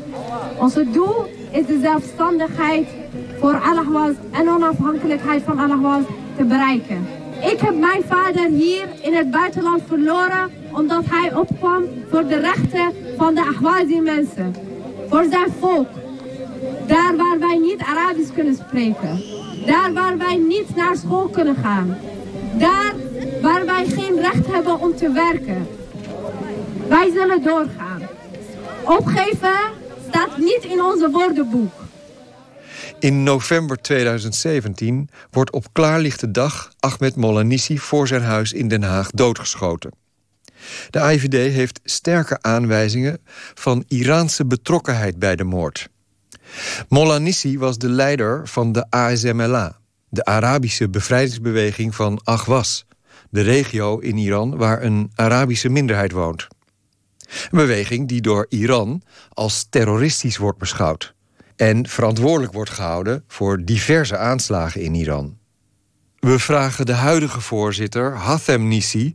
Onze 0.59 0.85
doel 0.91 1.25
is 1.51 1.65
de 1.65 1.79
zelfstandigheid 1.81 2.87
voor 3.39 3.61
Al-Ahwaz 3.61 4.15
en 4.31 4.49
onafhankelijkheid 4.49 5.43
van 5.45 5.59
Al-Ahwaz 5.59 6.03
te 6.37 6.43
bereiken. 6.43 7.16
Ik 7.41 7.59
heb 7.59 7.75
mijn 7.75 8.03
vader 8.07 8.47
hier 8.49 8.87
in 9.01 9.15
het 9.15 9.31
buitenland 9.31 9.81
verloren 9.87 10.51
omdat 10.71 11.03
hij 11.05 11.35
opkwam 11.35 11.83
voor 12.09 12.27
de 12.27 12.39
rechten 12.39 12.93
van 13.17 13.35
de 13.35 13.41
Ahwazi 13.41 13.99
mensen. 13.99 14.55
Voor 15.09 15.25
zijn 15.29 15.53
volk. 15.59 15.87
Daar 16.87 17.15
waar 17.15 17.39
wij 17.39 17.57
niet 17.57 17.81
Arabisch 17.81 18.33
kunnen 18.33 18.55
spreken. 18.55 19.23
Daar 19.65 19.93
waar 19.93 20.17
wij 20.17 20.35
niet 20.35 20.75
naar 20.75 20.95
school 20.95 21.27
kunnen 21.27 21.55
gaan. 21.55 21.97
Daar 22.57 22.93
waar 23.41 23.65
wij 23.65 23.85
geen 23.85 24.21
recht 24.21 24.47
hebben 24.47 24.79
om 24.79 24.95
te 24.95 25.11
werken. 25.11 25.67
Wij 26.87 27.11
zullen 27.11 27.43
doorgaan. 27.43 28.01
Opgeven 28.83 29.57
staat 30.09 30.37
niet 30.37 30.65
in 30.69 30.83
onze 30.83 31.09
woordenboek. 31.09 31.86
In 32.99 33.23
november 33.23 33.81
2017 33.81 35.09
wordt 35.31 35.51
op 35.51 35.65
klaarlichte 35.71 36.31
dag 36.31 36.71
Ahmed 36.79 37.15
Molanissi 37.15 37.79
voor 37.79 38.07
zijn 38.07 38.21
huis 38.21 38.53
in 38.53 38.67
Den 38.67 38.83
Haag 38.83 39.11
doodgeschoten. 39.11 39.91
De 40.89 40.99
IVD 40.99 41.53
heeft 41.53 41.79
sterke 41.83 42.41
aanwijzingen 42.41 43.19
van 43.53 43.83
Iraanse 43.87 44.45
betrokkenheid 44.45 45.19
bij 45.19 45.35
de 45.35 45.43
moord. 45.43 45.89
Molanissi 46.89 47.59
was 47.59 47.77
de 47.77 47.89
leider 47.89 48.47
van 48.47 48.71
de 48.71 48.85
ASMLA, 48.89 49.79
de 50.09 50.25
Arabische 50.25 50.89
bevrijdingsbeweging 50.89 51.95
van 51.95 52.21
Ahwas, 52.23 52.85
de 53.29 53.41
regio 53.41 53.97
in 53.97 54.17
Iran 54.17 54.57
waar 54.57 54.83
een 54.83 55.11
Arabische 55.15 55.69
minderheid 55.69 56.11
woont. 56.11 56.47
Een 57.19 57.57
beweging 57.57 58.07
die 58.07 58.21
door 58.21 58.45
Iran 58.49 59.01
als 59.29 59.67
terroristisch 59.69 60.37
wordt 60.37 60.59
beschouwd 60.59 61.15
en 61.56 61.88
verantwoordelijk 61.88 62.52
wordt 62.52 62.70
gehouden 62.70 63.24
voor 63.28 63.64
diverse 63.64 64.16
aanslagen 64.16 64.80
in 64.80 64.94
Iran. 64.94 65.36
We 66.18 66.38
vragen 66.38 66.86
de 66.86 66.92
huidige 66.92 67.40
voorzitter, 67.40 68.16
Hathem 68.16 68.68
Nisi, 68.68 69.14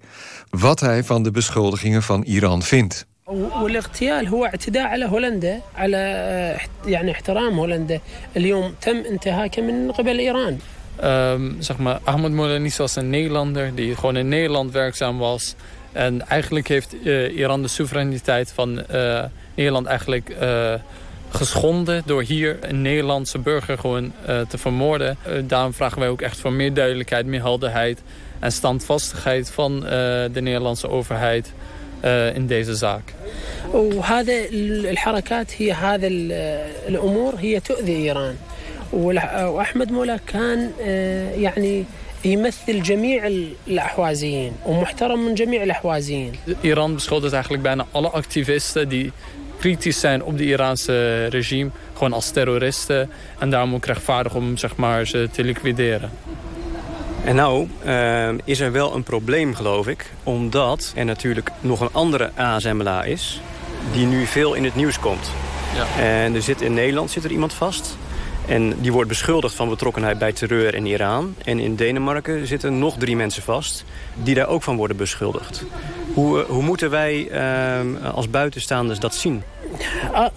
wat 0.49 0.79
hij 0.79 1.03
van 1.03 1.23
de 1.23 1.31
beschuldigingen 1.31 2.03
van 2.03 2.23
Iran 2.23 2.63
vindt. 2.63 3.05
والاغتيال 3.62 4.27
هو 4.27 4.45
اعتداء 4.45 4.88
على 4.88 5.05
هولندا 5.05 5.62
على 5.75 5.97
يعني 6.86 7.12
احترام 7.12 7.60
هولندا 7.60 7.99
اليوم 8.38 8.73
تم 8.81 8.95
انتهاكه 8.95 9.62
من 9.62 9.91
قبل 9.91 10.19
ايران 10.19 10.60
Um, 11.03 11.55
zeg 11.60 11.77
maar, 11.77 11.99
Ahmed 12.03 12.31
Molanis 12.31 12.77
was 12.77 12.95
een 12.95 13.10
Nederlander 13.10 13.75
die 13.75 13.95
gewoon 13.95 14.17
in 14.17 14.27
Nederland 14.27 14.71
werkzaam 14.71 15.17
was. 15.17 15.55
En 15.91 16.27
eigenlijk 16.27 16.67
heeft 16.67 16.95
uh, 17.03 17.38
Iran 17.38 17.62
de 17.62 17.67
soevereiniteit 17.67 18.51
van 18.51 18.83
uh, 18.91 19.23
Nederland 19.55 19.86
eigenlijk 19.86 20.29
uh, 20.41 20.73
geschonden 21.31 22.01
door 22.05 22.21
hier 22.21 22.57
een 22.62 22.81
Nederlandse 22.81 23.39
burger 23.39 23.77
gewoon 23.77 24.03
uh, 24.29 24.41
te 24.41 24.57
vermoorden. 24.57 25.17
Uh, 25.27 25.33
daarom 25.43 25.73
vragen 25.73 25.99
wij 25.99 26.10
ook 26.10 26.21
echt 26.21 26.38
voor 26.38 26.53
meer 26.53 26.73
duidelijkheid, 26.73 27.25
meer 27.25 27.41
helderheid 27.41 28.01
en 28.39 28.51
standvastigheid 28.51 29.49
van 29.49 29.75
uh, 29.75 29.89
de 30.33 30.41
Nederlandse 30.41 30.89
overheid 30.89 31.51
in 32.33 32.47
deze 32.47 32.75
zaak. 32.75 33.13
وهذا 33.73 34.33
الحركات 34.89 35.51
هي 35.57 35.71
هذا 35.71 36.07
الامور 36.88 37.33
هي 37.39 37.60
تؤذي 37.60 37.95
ايران 37.95 38.36
واحمد 38.91 39.91
مولا 39.91 40.19
كان 40.27 40.71
يعني 41.38 41.86
يمثل 42.23 42.81
جميع 42.81 43.27
الاحوازيين 43.67 44.53
ومحترم 44.65 45.25
من 45.25 45.36
جميع 45.36 45.63
الاحوازيين. 45.63 46.31
Iran 46.62 46.93
beschuldigt 46.93 47.33
eigenlijk 47.33 47.63
bijna 47.63 47.86
alle 47.91 48.10
activisten 48.10 48.89
die 48.89 49.12
kritisch 49.62 50.01
zijn 50.01 50.22
op 50.22 50.38
de 50.38 50.44
Iraanse 50.44 51.27
regime, 51.27 51.70
gewoon 51.92 52.12
als 52.12 52.31
terroristen. 52.31 53.11
En 53.38 53.51
daarom 53.51 53.75
ook 53.75 53.87
rechtvaardig 53.87 54.35
om 54.35 54.57
zeg 54.57 54.77
maar, 54.77 55.07
ze 55.07 55.29
te 55.33 55.44
liquideren. 55.44 56.11
En 57.25 57.35
nou 57.35 57.68
uh, 57.87 58.29
is 58.44 58.61
er 58.61 58.72
wel 58.72 58.94
een 58.94 59.03
probleem, 59.03 59.55
geloof 59.55 59.87
ik. 59.87 60.11
Omdat 60.22 60.92
er 60.96 61.05
natuurlijk 61.05 61.51
nog 61.61 61.81
een 61.81 61.92
andere 61.92 62.31
ASMLA 62.35 63.05
is... 63.05 63.40
die 63.92 64.07
nu 64.07 64.27
veel 64.27 64.55
in 64.55 64.64
het 64.64 64.75
nieuws 64.75 64.98
komt. 64.98 65.31
Ja. 65.75 66.03
En 66.03 66.35
er 66.35 66.42
zit 66.42 66.61
in 66.61 66.75
Nederland 66.75 67.11
zit 67.11 67.25
er 67.25 67.31
iemand 67.31 67.53
vast... 67.53 67.96
En 68.46 68.81
die 68.81 68.92
wordt 68.92 69.09
beschuldigd 69.09 69.55
van 69.55 69.68
betrokkenheid 69.68 70.18
bij 70.18 70.33
terreur 70.33 70.75
in 70.75 70.87
Iran. 70.87 71.35
En 71.44 71.59
in 71.59 71.77
Denemarken 71.77 72.46
zitten 72.46 72.79
nog 72.79 72.96
drie 72.98 73.16
mensen 73.16 73.42
vast... 73.42 73.85
die 74.14 74.35
daar 74.35 74.48
ook 74.48 74.62
van 74.62 74.77
worden 74.77 74.96
beschuldigd. 74.96 75.64
Hoe, 76.14 76.44
hoe 76.48 76.62
moeten 76.62 76.90
wij 76.90 77.29
uh, 77.31 78.14
als 78.14 78.31
buitenstaanders 78.31 78.98
dat 78.98 79.14
zien? 79.14 79.42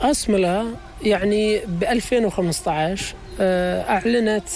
أسملة 0.01 0.65
يعني 1.03 1.59
ب 1.67 1.85
2015 1.85 3.15
أعلنت 3.41 4.49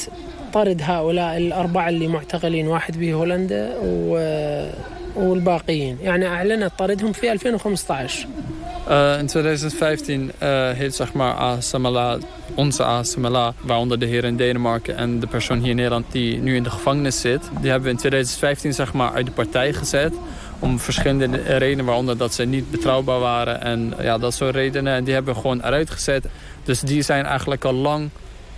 طرد 0.52 0.82
هؤلاء 0.82 1.36
الأربعة 1.36 1.88
اللي 1.88 2.06
معتقلين 2.06 2.68
واحد 2.68 2.98
بهولندا 2.98 3.76
والباقيين 5.16 5.98
يعني 6.02 6.26
أعلنت 6.26 6.72
طردهم 6.78 7.12
في 7.12 7.32
2015 7.32 8.28
Uh, 8.86 9.18
in 9.18 9.26
2015 9.26 10.32
uh, 10.32 10.76
heeft 10.76 10.94
zeg 10.94 11.12
maar 11.12 11.34
ASMLA, 11.34 12.18
onze 12.54 12.84
ASMLA, 12.84 13.54
waaronder 13.62 13.98
de 13.98 14.06
heer 14.06 14.24
in 14.24 14.36
Denemarken 14.36 14.96
en 14.96 15.20
de 15.20 15.26
persoon 15.26 15.58
hier 15.58 15.70
in 15.70 15.76
Nederland 15.76 16.04
die 16.12 16.38
nu 16.38 16.56
in 16.56 16.62
de 16.62 16.70
gevangenis 16.70 17.20
zit, 17.20 17.42
die 17.60 17.70
hebben 17.70 17.82
we 17.82 17.90
in 17.90 17.96
2015 17.96 18.74
zeg 18.74 18.92
maar 18.92 19.12
uit 19.12 19.26
de 19.26 19.32
partij 19.32 19.72
gezet 19.72 20.14
om 20.59 20.79
verschillende 20.79 21.57
redenen, 21.57 21.85
waaronder 21.85 22.17
dat 22.17 22.33
ze 22.33 22.43
niet 22.43 22.71
betrouwbaar 22.71 23.19
waren 23.19 23.61
en 23.61 23.93
ja, 24.01 24.17
dat 24.17 24.33
soort 24.33 24.55
redenen. 24.55 24.93
En 24.93 25.03
die 25.03 25.13
hebben 25.13 25.33
we 25.33 25.39
gewoon 25.39 25.63
eruit 25.63 25.89
gezet. 25.89 26.25
Dus 26.63 26.79
die 26.79 27.01
zijn 27.01 27.25
eigenlijk 27.25 27.65
al 27.65 27.73
lang 27.73 28.09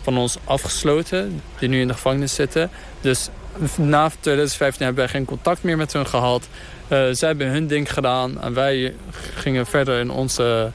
van 0.01 0.17
ons 0.17 0.37
afgesloten, 0.43 1.41
die 1.59 1.69
nu 1.69 1.81
in 1.81 1.87
de 1.87 1.93
gevangenis 1.93 2.35
zitten. 2.35 2.69
Dus 3.01 3.29
na 3.77 4.11
2015 4.19 4.85
hebben 4.85 5.03
wij 5.03 5.13
geen 5.13 5.25
contact 5.25 5.63
meer 5.63 5.77
met 5.77 5.93
hun 5.93 6.07
gehad. 6.07 6.47
Uh, 6.83 7.07
zij 7.11 7.27
hebben 7.27 7.47
hun 7.47 7.67
ding 7.67 7.93
gedaan 7.93 8.41
en 8.41 8.53
wij 8.53 8.93
gingen 9.35 9.65
verder 9.65 9.99
in 9.99 10.11
onze, 10.11 10.71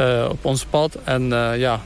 uh, 0.00 0.26
op 0.30 0.44
ons 0.44 0.64
pad. 0.64 0.98
En 1.04 1.22
uh, 1.22 1.58
ja, 1.58 1.80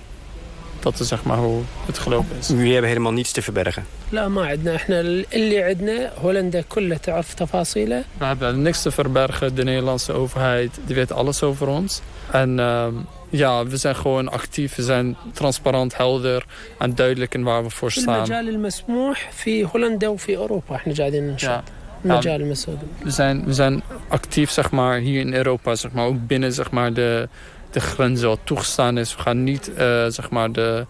dat 0.82 1.00
is 1.00 1.08
zeg 1.08 1.24
maar 1.24 1.38
hoe 1.38 1.62
het 1.86 1.98
gelopen 1.98 2.38
is. 2.40 2.48
Jullie 2.48 2.72
hebben 2.72 2.90
helemaal 2.90 3.12
niets 3.12 3.32
te 3.32 3.42
verbergen? 3.42 3.84
لا 4.12 4.28
ما 4.28 4.46
عندنا 4.46 4.76
احنا 4.76 5.00
اللي 5.34 5.64
عندنا 5.64 6.12
هولندا 6.22 6.62
كلها 6.62 6.98
تعرف 6.98 7.34
تفاصيله 7.34 8.04
We 8.20 8.26
hebben 8.26 8.62
niks 8.62 8.82
te 8.82 8.92
verbergen. 8.92 9.56
De 9.56 9.64
Nederlandse 9.64 10.14
overheid 10.14 10.80
die 10.86 10.96
weet 10.96 11.12
alles 11.12 11.44
over 11.44 11.68
ons. 11.68 12.02
En 12.32 12.58
uh, 12.60 12.88
ja, 13.30 13.66
we 13.66 13.78
zijn 13.78 13.96
gewoon 13.96 14.30
actief. 14.30 14.76
We 14.76 14.84
zijn 14.84 15.18
transparant, 15.34 15.98
helder 15.98 16.46
en 16.80 16.96
duidelijk 16.96 17.34
in 17.34 17.44
waar 17.44 17.64
we 17.64 17.70
voor 17.70 17.92
staan. 17.92 18.16
المجال 18.16 18.48
المسموح 18.50 19.30
في 19.32 19.66
هولندا 19.66 20.08
وفي 20.08 20.38
اوروبا 20.38 20.76
احنا 20.76 20.94
قاعدين 20.94 21.24
ننشط 21.28 21.64
المجال 22.06 22.42
المسؤول 22.42 22.78
We 23.04 23.12
zijn, 23.12 23.46
we 23.46 23.54
zijn 23.54 23.84
actief 24.08 24.52
zeg 24.52 24.72
maar, 24.72 24.98
hier 24.98 25.20
in 25.20 25.34
Europa, 25.34 25.76
zeg 25.76 25.92
maar, 25.92 26.06
ook 26.06 26.28
binnen 26.28 26.54
zeg 26.54 26.72
maar, 26.72 26.94
de, 26.94 27.30
de 27.73 27.81
grenzen 27.81 28.29
wat 28.29 28.39
toegestaan 28.45 28.99
is. 28.99 29.15
We 29.15 29.23
gaan 29.23 29.45
niet 29.45 29.69
uh, 29.69 29.77
zeg 30.09 30.31
maar, 30.31 30.53
de, 30.53 30.87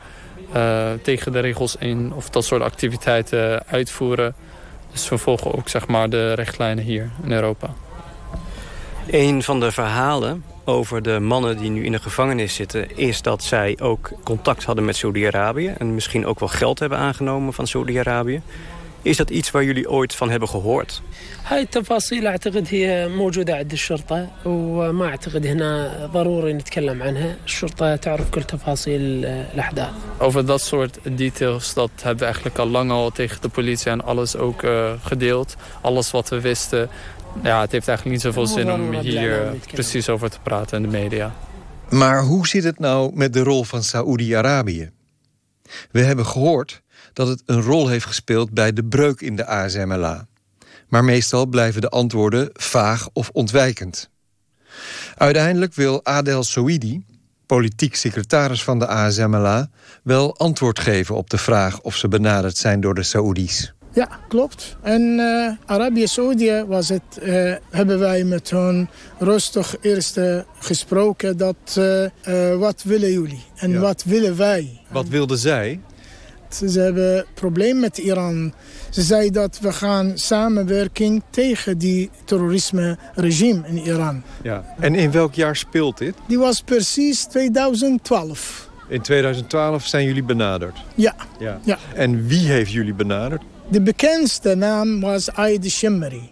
uh, 0.56 0.90
tegen 1.02 1.32
de 1.32 1.40
regels 1.40 1.76
in 1.76 2.12
of 2.14 2.30
dat 2.30 2.44
soort 2.44 2.62
activiteiten 2.62 3.66
uitvoeren. 3.66 4.34
Dus 4.92 5.08
we 5.08 5.18
volgen 5.18 5.54
ook 5.54 5.68
zeg 5.68 5.86
maar, 5.86 6.10
de 6.10 6.32
richtlijnen 6.32 6.84
hier 6.84 7.10
in 7.22 7.32
Europa. 7.32 7.70
Een 9.06 9.42
van 9.42 9.60
de 9.60 9.72
verhalen 9.72 10.44
over 10.64 11.02
de 11.02 11.20
mannen 11.20 11.56
die 11.56 11.70
nu 11.70 11.84
in 11.84 11.92
de 11.92 11.98
gevangenis 11.98 12.54
zitten... 12.54 12.96
is 12.96 13.22
dat 13.22 13.42
zij 13.42 13.78
ook 13.80 14.10
contact 14.24 14.64
hadden 14.64 14.84
met 14.84 14.96
Saudi-Arabië... 14.96 15.74
en 15.78 15.94
misschien 15.94 16.26
ook 16.26 16.40
wel 16.40 16.48
geld 16.48 16.78
hebben 16.78 16.98
aangenomen 16.98 17.52
van 17.52 17.66
Saudi-Arabië. 17.66 18.42
Is 19.01 19.17
dat 19.17 19.29
iets 19.29 19.51
waar 19.51 19.63
jullie 19.63 19.89
ooit 19.89 20.15
van 20.15 20.29
hebben 20.29 20.49
gehoord? 20.49 21.01
هاي 21.43 21.61
التفاصيل 21.61 22.27
اعتقد 22.27 22.67
هي 22.69 23.07
موجوده 23.07 23.55
عند 23.55 23.71
الشرطه 23.71 24.29
وما 24.45 25.05
اعتقد 25.05 25.45
هنا 25.45 26.09
ضروري 26.13 26.53
نتكلم 26.53 27.03
عنها، 27.03 27.35
الشرطه 27.45 27.95
تعرف 27.95 28.29
كل 28.29 28.43
تفاصيل 28.43 29.25
الاحداث. 29.25 29.89
Over 30.19 30.45
dat 30.45 30.61
soort 30.61 30.99
details, 31.03 31.73
dat 31.73 31.89
hebben 31.95 32.17
we 32.17 32.25
eigenlijk 32.25 32.57
al 32.57 32.67
lang 32.67 32.91
al 32.91 33.11
tegen 33.11 33.41
de 33.41 33.49
politie 33.49 33.91
en 33.91 34.03
alles 34.03 34.35
ook 34.35 34.63
uh, 34.63 34.91
gedeeld. 35.03 35.55
Alles 35.81 36.11
wat 36.11 36.29
we 36.29 36.41
wisten. 36.41 36.89
Ja, 37.43 37.61
het 37.61 37.71
heeft 37.71 37.87
eigenlijk 37.87 38.17
niet 38.17 38.25
zoveel 38.25 38.47
zin 38.47 38.71
om 38.71 38.93
hier 38.93 39.55
precies 39.71 40.09
over 40.09 40.29
te 40.29 40.39
praten 40.43 40.77
in 40.77 40.83
de 40.91 40.97
media. 40.97 41.35
Maar 41.89 42.21
hoe 42.23 42.47
zit 42.47 42.63
het 42.63 42.79
nou 42.79 43.11
met 43.13 43.33
de 43.33 43.43
rol 43.43 43.63
van 43.63 43.83
Saoedi-Arabië? 43.83 44.89
We 45.91 46.01
hebben 46.01 46.25
gehoord 46.25 46.80
dat 47.12 47.28
het 47.28 47.42
een 47.46 47.62
rol 47.62 47.88
heeft 47.88 48.06
gespeeld 48.06 48.50
bij 48.50 48.72
de 48.72 48.84
breuk 48.84 49.20
in 49.20 49.36
de 49.36 49.46
ASMLA. 49.46 50.26
Maar 50.88 51.04
meestal 51.04 51.46
blijven 51.46 51.80
de 51.80 51.88
antwoorden 51.88 52.50
vaag 52.52 53.08
of 53.12 53.30
ontwijkend. 53.32 54.10
Uiteindelijk 55.16 55.74
wil 55.74 56.04
Adel 56.04 56.42
Souidi, 56.42 57.04
politiek 57.46 57.94
secretaris 57.94 58.64
van 58.64 58.78
de 58.78 58.86
ASMLA... 58.86 59.70
wel 60.02 60.36
antwoord 60.36 60.78
geven 60.78 61.16
op 61.16 61.30
de 61.30 61.38
vraag 61.38 61.80
of 61.80 61.96
ze 61.96 62.08
benaderd 62.08 62.56
zijn 62.56 62.80
door 62.80 62.94
de 62.94 63.02
Saoedi's. 63.02 63.72
Ja, 63.94 64.08
klopt. 64.28 64.76
En 64.82 65.02
uh, 65.02 65.52
Arabië-Saudi 65.66 66.64
was 66.66 66.88
het, 66.88 67.02
uh, 67.22 67.54
hebben 67.70 67.98
wij 67.98 68.24
met 68.24 68.50
hun 68.50 68.88
rustig 69.18 69.76
eerst 69.80 70.20
gesproken 70.58 71.36
dat 71.36 71.78
uh, 71.78 72.58
wat 72.58 72.82
willen 72.82 73.12
jullie 73.12 73.44
en 73.56 73.70
ja. 73.70 73.78
wat 73.78 74.02
willen 74.04 74.36
wij. 74.36 74.80
Wat 74.88 75.08
wilden 75.08 75.38
zij? 75.38 75.80
Ze 76.54 76.80
hebben 76.80 77.16
een 77.16 77.24
probleem 77.34 77.80
met 77.80 77.98
Iran. 77.98 78.52
Ze 78.90 79.02
zei 79.02 79.30
dat 79.30 79.58
we 79.60 79.72
gaan 79.72 80.12
samenwerking 80.18 81.22
tegen 81.30 81.78
die 81.78 82.10
terrorisme-regime 82.24 83.62
in 83.66 83.78
Iran. 83.78 84.22
Ja. 84.42 84.74
En 84.78 84.94
in 84.94 85.10
welk 85.10 85.34
jaar 85.34 85.56
speelt 85.56 85.98
dit? 85.98 86.14
Die 86.28 86.38
was 86.38 86.60
precies 86.60 87.24
2012. 87.24 88.70
In 88.88 89.00
2012 89.00 89.86
zijn 89.86 90.04
jullie 90.04 90.22
benaderd? 90.22 90.78
Ja. 90.94 91.14
ja. 91.38 91.60
ja. 91.64 91.78
En 91.94 92.26
wie 92.26 92.48
heeft 92.48 92.72
jullie 92.72 92.94
benaderd? 92.94 93.42
De 93.68 93.80
bekendste 93.80 94.54
naam 94.54 95.00
was 95.00 95.32
Aide 95.32 95.70
Shimmeri. 95.70 96.30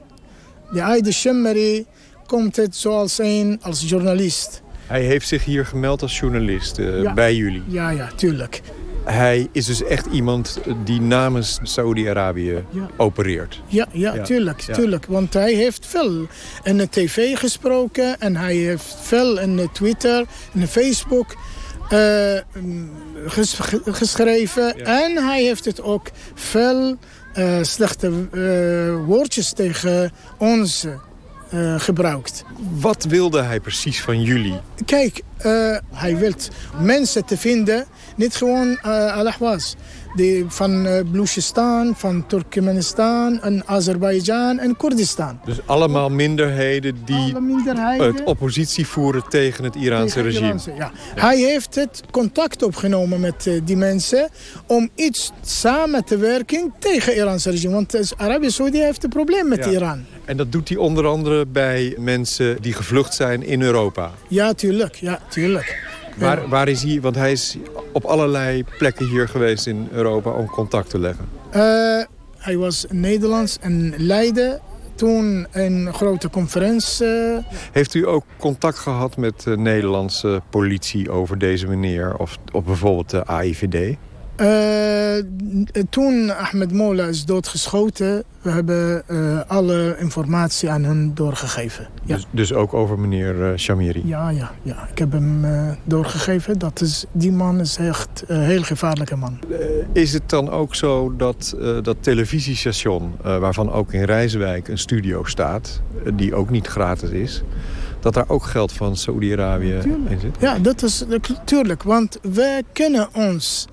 De 0.73 0.83
Aide 0.83 1.13
Shimmeri 1.13 1.87
komt 2.27 2.57
het 2.57 2.77
zoals 2.77 3.19
een 3.19 3.59
als 3.63 3.89
journalist. 3.89 4.63
Hij 4.87 5.03
heeft 5.03 5.29
zich 5.29 5.45
hier 5.45 5.67
gemeld 5.67 6.03
als 6.03 6.19
journalist 6.19 6.79
uh, 6.79 7.03
ja. 7.03 7.15
bij 7.15 7.35
jullie? 7.35 7.63
Ja, 7.67 7.91
ja, 7.91 8.09
tuurlijk. 8.17 8.61
Hij 9.05 9.49
is 9.53 9.67
dus 9.67 9.83
echt 9.83 10.07
iemand 10.07 10.61
die 10.85 11.01
namens 11.01 11.59
Saudi-Arabië 11.63 12.65
ja. 12.71 12.89
opereert. 12.97 13.63
Ja, 13.67 13.87
ja, 13.93 14.15
ja. 14.15 14.23
Tuurlijk, 14.23 14.61
ja. 14.61 14.75
tuurlijk. 14.75 15.07
Want 15.07 15.35
hij 15.35 15.53
heeft 15.53 15.87
veel 15.87 16.27
in 16.63 16.77
de 16.77 16.89
tv 16.89 17.39
gesproken... 17.39 18.21
en 18.21 18.37
hij 18.37 18.55
heeft 18.55 18.97
veel 19.03 19.39
in 19.39 19.57
de 19.57 19.69
Twitter 19.73 20.25
en 20.53 20.61
de 20.61 20.69
Facebook 20.69 21.37
uh, 21.93 22.39
ges 23.27 23.59
geschreven. 23.85 24.85
En 24.85 25.17
hij 25.17 25.43
heeft 25.43 25.65
het 25.65 25.83
ook 25.83 26.11
veel 26.35 26.97
uh, 27.39 27.63
slechte 27.63 28.29
uh, 28.33 29.07
woordjes 29.07 29.53
tegen 29.53 30.13
ons 30.39 30.87
uh, 31.55 31.81
gebruikt. 31.81 32.45
Wat 32.81 33.05
wilde 33.05 33.43
hij 33.43 33.61
precies 33.61 34.01
van 34.01 34.23
jullie? 34.23 34.61
Kijk, 34.85 35.23
uh, 35.47 35.77
hij 35.93 36.17
wil 36.17 36.33
mensen 36.81 37.25
te 37.25 37.37
vinden, 37.39 37.87
niet 38.21 38.35
gewoon 38.37 38.69
uh, 38.69 39.17
Al-Ahwaz. 39.17 39.75
Die 40.15 40.45
van 40.49 40.87
uh, 40.87 41.93
van 41.95 42.27
Turkmenistan, 42.27 43.43
en 43.43 43.63
Azerbeidzjan 43.67 44.59
en 44.59 44.77
Koerdistan. 44.77 45.41
Dus 45.45 45.67
allemaal 45.67 46.09
minderheden 46.09 46.97
die 47.05 47.17
Alle 47.17 47.41
minderheden. 47.41 48.07
het 48.07 48.25
oppositie 48.25 48.87
voeren 48.87 49.23
tegen 49.29 49.65
het 49.65 49.75
Iraanse 49.75 50.15
tegen 50.15 50.29
regime. 50.31 50.47
Iraanse, 50.47 50.73
ja. 50.77 50.91
Hij 51.15 51.39
heeft 51.39 51.75
het 51.75 52.03
contact 52.11 52.63
opgenomen 52.63 53.21
met 53.21 53.47
uh, 53.47 53.61
die 53.65 53.77
mensen 53.77 54.29
om 54.67 54.89
iets 54.95 55.33
samen 55.43 56.05
te 56.05 56.17
werken 56.17 56.73
tegen 56.79 57.13
het 57.13 57.21
Iraanse 57.21 57.51
regime. 57.51 57.75
Want 57.75 58.13
Arabië-Saudi 58.17 58.79
heeft 58.79 59.05
een 59.05 59.11
probleem 59.11 59.49
met 59.49 59.65
Ja. 59.65 59.71
Iran. 59.71 60.05
En 60.25 60.37
dat 60.37 60.53
doet 60.53 60.69
hij 60.69 60.79
onder 60.79 61.07
andere 61.07 61.47
bij 61.47 61.95
mensen 61.99 62.63
die 62.63 62.73
gevlucht 62.73 63.15
zijn 63.15 63.43
in 63.43 63.63
Europa. 63.63 64.11
Ja, 64.29 64.53
tuurlijk. 64.53 64.95
Ja, 64.95 65.19
tuurlijk. 65.29 65.99
Waar, 66.21 66.49
waar 66.49 66.69
is 66.69 66.83
hij? 66.83 67.01
Want 67.01 67.15
hij 67.15 67.33
is 67.33 67.57
op 67.93 68.05
allerlei 68.05 68.65
plekken 68.79 69.07
hier 69.07 69.29
geweest 69.29 69.67
in 69.67 69.89
Europa 69.93 70.31
om 70.31 70.47
contact 70.47 70.91
te 70.91 70.99
leggen. 70.99 71.29
Uh, 71.57 72.05
hij 72.37 72.57
was 72.57 72.85
in 72.85 73.01
Nederlands 73.01 73.59
en 73.59 73.95
Leiden. 73.97 74.61
Toen 74.95 75.47
een 75.53 75.95
grote 75.95 76.31
conferentie. 76.31 77.07
Uh, 77.07 77.39
Heeft 77.73 77.95
u 77.95 78.07
ook 78.07 78.25
contact 78.39 78.79
gehad 78.79 79.17
met 79.17 79.43
de 79.43 79.57
Nederlandse 79.59 80.43
politie 80.51 81.11
over 81.11 81.39
deze 81.39 81.67
meneer? 81.67 82.17
Of, 82.17 82.39
of 82.53 82.65
bijvoorbeeld 82.65 83.11
de 83.11 83.27
AIVD? 83.27 83.97
Uh, 84.41 85.23
toen 85.91 86.37
Ahmed 86.37 86.73
Mola 86.73 87.05
is 87.05 87.25
doodgeschoten, 87.25 88.25
we 88.43 88.51
hebben 88.51 89.03
uh, 89.11 89.41
alle 89.47 89.97
informatie 89.99 90.71
aan 90.71 90.85
hen 90.85 91.15
doorgegeven. 91.15 91.89
Ja. 92.05 92.15
Dus, 92.15 92.27
dus 92.31 92.53
ook 92.53 92.75
over 92.75 92.99
meneer 92.99 93.35
uh, 93.35 93.57
Shamiri? 93.57 94.03
Ja, 94.05 94.29
ja, 94.29 94.51
ja, 94.63 94.89
ik 94.91 94.99
heb 94.99 95.13
hem 95.13 95.45
doorgegeven. 95.85 96.59
Dat 96.59 96.81
is, 96.81 97.05
die 97.13 97.33
man 97.33 97.61
is 97.61 97.77
echt 97.77 98.25
een 98.27 98.41
heel 98.41 98.63
gevaarlijke 98.63 99.17
man. 99.17 99.39
is 99.93 100.13
het 100.13 100.29
dan 100.31 100.51
ook 100.51 100.75
zo 100.75 101.17
dat 101.17 101.57
dat 101.83 101.97
televisiestation, 102.01 103.13
waarvan 103.23 103.73
ook 103.73 103.93
in 103.93 104.05
Rijswijk 104.05 104.69
een 104.69 104.79
studio 104.79 105.25
staat... 105.25 105.81
die 106.15 106.35
ook 106.35 106.51
niet 106.51 106.67
gratis 106.67 107.11
is 107.11 107.43
dat 108.01 108.15
daar 108.15 108.29
ook 108.29 108.45
geld 108.45 108.73
van 108.73 108.97
Saoedi-Arabië 108.97 109.79
in 110.09 110.21
zit? 110.21 110.37
Ja, 110.41 110.59
dat 110.59 110.83
is 110.83 111.05
natuurlijk. 111.09 111.83
Want 111.83 112.19
wij 112.23 112.63
kennen 112.73 113.09
ons 113.15 113.67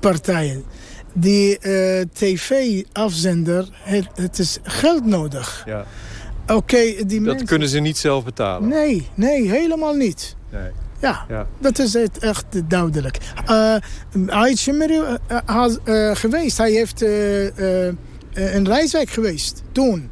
partijen. 0.00 0.64
Die 1.12 1.58
uh, 1.60 2.00
tv-afzender, 2.12 3.68
het, 3.72 4.08
het, 4.14 4.38
is 4.38 4.58
geld 4.62 5.06
nodig. 5.06 5.62
Ja. 5.66 5.84
Oké, 6.42 6.54
okay, 6.54 6.94
die 7.06 7.18
Dat 7.18 7.20
mensen... 7.20 7.46
kunnen 7.46 7.68
ze 7.68 7.78
niet 7.78 7.98
zelf 7.98 8.24
betalen? 8.24 8.68
Nee, 8.68 9.08
nee, 9.14 9.50
helemaal 9.50 9.94
niet. 9.94 10.36
Nee. 10.50 10.70
Ja, 11.00 11.24
ja, 11.28 11.46
dat 11.58 11.78
is 11.78 11.92
het 11.92 12.18
echt 12.18 12.44
duidelijk. 12.68 13.18
Uh, 13.50 13.76
Ait 14.26 14.66
uh, 14.66 15.16
uh, 15.84 16.14
geweest. 16.14 16.58
Hij 16.58 16.70
heeft 16.70 17.02
in 18.34 18.66
Rijswijk 18.66 19.10
geweest, 19.10 19.62
toen. 19.72 20.10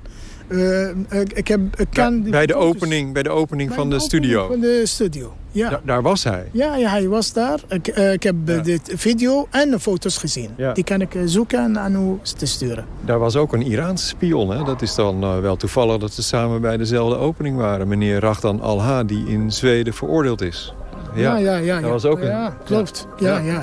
Ik 1.35 1.48
heb, 1.48 1.61
ik 1.76 1.87
kan 1.92 2.22
ja, 2.24 2.30
bij, 2.30 2.46
de 2.46 2.54
opening, 2.54 3.12
bij 3.12 3.22
de 3.22 3.30
opening 3.30 3.68
bij 3.68 3.78
van 3.78 3.90
de, 3.90 3.96
de 3.96 4.02
studio? 4.02 4.46
Van 4.46 4.61
de 4.61 4.82
studio, 4.85 5.35
ja. 5.52 5.70
Da 5.70 5.80
daar 5.84 6.02
was 6.02 6.24
hij? 6.24 6.48
Ja, 6.52 6.76
ja 6.76 6.90
hij 6.90 7.08
was 7.08 7.32
daar. 7.32 7.60
Ik, 7.68 7.98
uh, 7.98 8.12
ik 8.12 8.22
heb 8.22 8.34
ja. 8.44 8.58
dit 8.58 8.92
video 8.94 9.46
en 9.50 9.70
de 9.70 9.80
foto's 9.80 10.16
gezien. 10.16 10.50
Ja. 10.56 10.72
Die 10.72 10.84
kan 10.84 11.00
ik 11.00 11.16
zoeken 11.24 11.58
en 11.58 11.78
aan 11.78 11.94
u 11.96 12.18
te 12.36 12.46
sturen. 12.46 12.86
Daar 13.00 13.18
was 13.18 13.36
ook 13.36 13.52
een 13.52 13.62
Iraanse 13.62 14.06
spion. 14.06 14.50
Hè? 14.50 14.64
Dat 14.64 14.82
is 14.82 14.94
dan 14.94 15.24
uh, 15.24 15.38
wel 15.38 15.56
toevallig 15.56 15.98
dat 15.98 16.12
ze 16.12 16.22
samen 16.22 16.60
bij 16.60 16.76
dezelfde 16.76 17.16
opening 17.16 17.56
waren. 17.56 17.88
Meneer 17.88 18.20
Rachdan 18.20 18.60
Al-Ha, 18.60 19.04
die 19.04 19.26
in 19.26 19.52
Zweden 19.52 19.94
veroordeeld 19.94 20.40
is. 20.40 20.74
Ja, 21.14 21.36
ja, 21.36 21.56
ja. 21.56 21.80
Dat 21.80 21.90
was 21.90 22.04
ook 22.04 22.18
een... 22.18 22.26
ja 22.26 22.56
klopt. 22.64 23.06
Ja, 23.18 23.38
ja. 23.38 23.62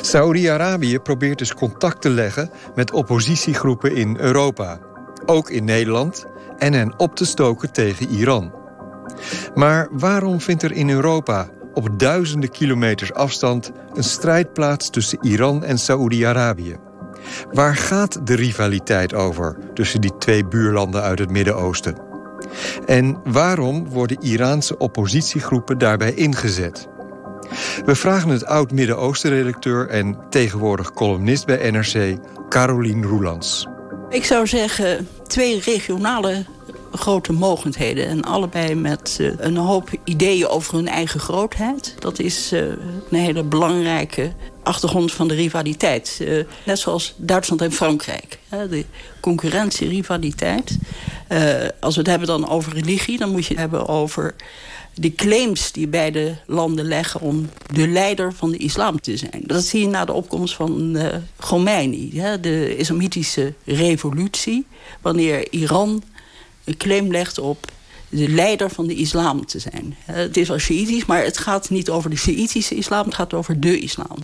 Saudi-Arabië 0.00 0.98
probeert 0.98 1.38
dus 1.38 1.54
contact 1.54 2.02
te 2.02 2.10
leggen 2.10 2.50
met 2.74 2.92
oppositiegroepen 2.92 3.94
in 3.94 4.16
Europa 4.18 4.78
ook 5.28 5.50
in 5.50 5.64
Nederland, 5.64 6.26
en 6.58 6.72
hen 6.72 6.94
op 6.96 7.16
te 7.16 7.24
stoken 7.24 7.72
tegen 7.72 8.08
Iran. 8.08 8.52
Maar 9.54 9.88
waarom 9.90 10.40
vindt 10.40 10.62
er 10.62 10.72
in 10.72 10.90
Europa 10.90 11.48
op 11.74 11.98
duizenden 11.98 12.50
kilometers 12.50 13.12
afstand 13.12 13.72
een 13.94 14.04
strijd 14.04 14.52
plaats 14.52 14.90
tussen 14.90 15.18
Iran 15.22 15.64
en 15.64 15.78
Saoedi-Arabië? 15.78 16.76
Waar 17.52 17.76
gaat 17.76 18.26
de 18.26 18.34
rivaliteit 18.34 19.14
over 19.14 19.56
tussen 19.74 20.00
die 20.00 20.18
twee 20.18 20.46
buurlanden 20.46 21.02
uit 21.02 21.18
het 21.18 21.30
Midden-Oosten? 21.30 21.96
En 22.86 23.20
waarom 23.24 23.88
worden 23.88 24.20
Iraanse 24.20 24.78
oppositiegroepen 24.78 25.78
daarbij 25.78 26.12
ingezet? 26.12 26.88
We 27.84 27.94
vragen 27.94 28.28
het 28.28 28.46
oud-Midden-Oosten-redacteur 28.46 29.88
en 29.88 30.18
tegenwoordig 30.30 30.92
columnist 30.92 31.46
bij 31.46 31.70
NRC, 31.70 32.16
Caroline 32.48 33.06
Roelands. 33.06 33.66
Ik 34.08 34.24
zou 34.24 34.46
zeggen 34.46 35.08
twee 35.26 35.60
regionale 35.60 36.44
grote 36.92 37.32
mogendheden. 37.32 38.06
En 38.06 38.22
allebei 38.22 38.74
met 38.74 39.18
uh, 39.20 39.32
een 39.36 39.56
hoop 39.56 39.90
ideeën 40.04 40.48
over 40.48 40.74
hun 40.74 40.88
eigen 40.88 41.20
grootheid. 41.20 41.94
Dat 41.98 42.18
is 42.18 42.52
uh, 42.52 42.60
een 43.10 43.18
hele 43.18 43.42
belangrijke 43.42 44.32
achtergrond 44.62 45.12
van 45.12 45.28
de 45.28 45.34
rivaliteit. 45.34 46.18
Uh, 46.20 46.44
net 46.64 46.78
zoals 46.78 47.14
Duitsland 47.16 47.62
en 47.62 47.72
Frankrijk. 47.72 48.38
De 48.48 48.84
concurrentie, 49.20 49.88
rivaliteit. 49.88 50.78
Als 51.80 51.94
we 51.94 52.00
het 52.00 52.10
hebben 52.10 52.28
dan 52.28 52.48
over 52.48 52.72
religie... 52.72 53.18
dan 53.18 53.30
moet 53.30 53.46
je 53.46 53.52
het 53.52 53.58
hebben 53.58 53.88
over 53.88 54.34
de 54.94 55.14
claims 55.14 55.72
die 55.72 55.88
beide 55.88 56.36
landen 56.46 56.84
leggen... 56.84 57.20
om 57.20 57.48
de 57.72 57.88
leider 57.88 58.32
van 58.32 58.50
de 58.50 58.56
islam 58.56 59.00
te 59.00 59.16
zijn. 59.16 59.42
Dat 59.46 59.64
zie 59.64 59.80
je 59.80 59.88
na 59.88 60.04
de 60.04 60.12
opkomst 60.12 60.54
van 60.54 60.96
uh, 60.96 61.06
Khomeini. 61.36 62.10
Hè, 62.14 62.40
de 62.40 62.76
islamitische 62.76 63.52
revolutie. 63.64 64.66
Wanneer 65.00 65.52
Iran 65.52 66.02
claim 66.76 67.10
legt 67.10 67.38
op 67.38 67.66
de 68.08 68.28
leider 68.28 68.70
van 68.70 68.86
de 68.86 68.94
islam 68.94 69.46
te 69.46 69.58
zijn. 69.58 69.96
Het 70.04 70.36
is 70.36 70.48
wel 70.48 70.58
Shiïtisch, 70.58 71.06
maar 71.06 71.24
het 71.24 71.38
gaat 71.38 71.70
niet 71.70 71.90
over 71.90 72.10
de 72.10 72.16
Shiïtische 72.16 72.74
islam... 72.74 73.04
het 73.04 73.14
gaat 73.14 73.34
over 73.34 73.60
de 73.60 73.78
islam. 73.78 74.16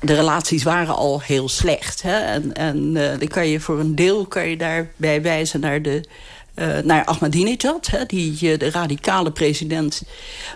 De 0.00 0.14
relaties 0.14 0.62
waren 0.62 0.96
al 0.96 1.20
heel 1.20 1.48
slecht. 1.48 2.02
Hè? 2.02 2.18
En, 2.18 2.52
en 2.54 2.76
uh, 2.76 3.08
dan 3.18 3.28
kan 3.28 3.48
je 3.48 3.60
voor 3.60 3.78
een 3.78 3.94
deel 3.94 4.26
kan 4.26 4.48
je 4.48 4.56
daarbij 4.56 5.22
wijzen 5.22 5.60
naar 5.60 5.82
de... 5.82 6.04
Uh, 6.54 6.78
naar 6.78 7.04
Ahmadinejad, 7.04 7.86
hè, 7.86 8.06
die, 8.06 8.56
de 8.56 8.70
radicale 8.70 9.30
president. 9.32 10.02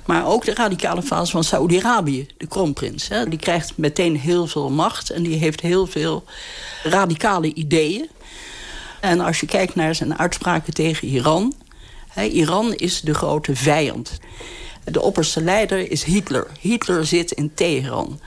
Maar 0.05 0.27
ook 0.27 0.45
de 0.45 0.55
radicale 0.55 1.03
fase 1.03 1.31
van 1.31 1.45
Saoedi-Arabië, 1.45 2.27
de 2.37 2.47
kroonprins. 2.47 3.09
Hè. 3.09 3.29
Die 3.29 3.39
krijgt 3.39 3.73
meteen 3.77 4.17
heel 4.19 4.47
veel 4.47 4.71
macht 4.71 5.11
en 5.11 5.23
die 5.23 5.37
heeft 5.37 5.61
heel 5.61 5.87
veel 5.87 6.25
radicale 6.83 7.55
ideeën. 7.55 8.09
En 9.05 9.21
als 9.21 9.41
je 9.41 9.47
kijkt 9.47 9.75
naar 9.75 9.95
zijn 9.95 10.19
uitspraken 10.19 10.75
tegen 10.75 11.09
Iran... 11.09 11.55
Iran 12.17 12.75
is 12.75 13.01
de 13.01 13.15
grote 13.15 13.57
vijand. 13.57 14.19
De 14.85 15.01
opperste 15.01 15.43
leider 15.43 15.91
is 15.91 16.05
Hitler. 16.05 16.47
Hitler 16.61 17.07
zit 17.07 17.33
in 17.33 17.55
Teheran. 17.55 18.21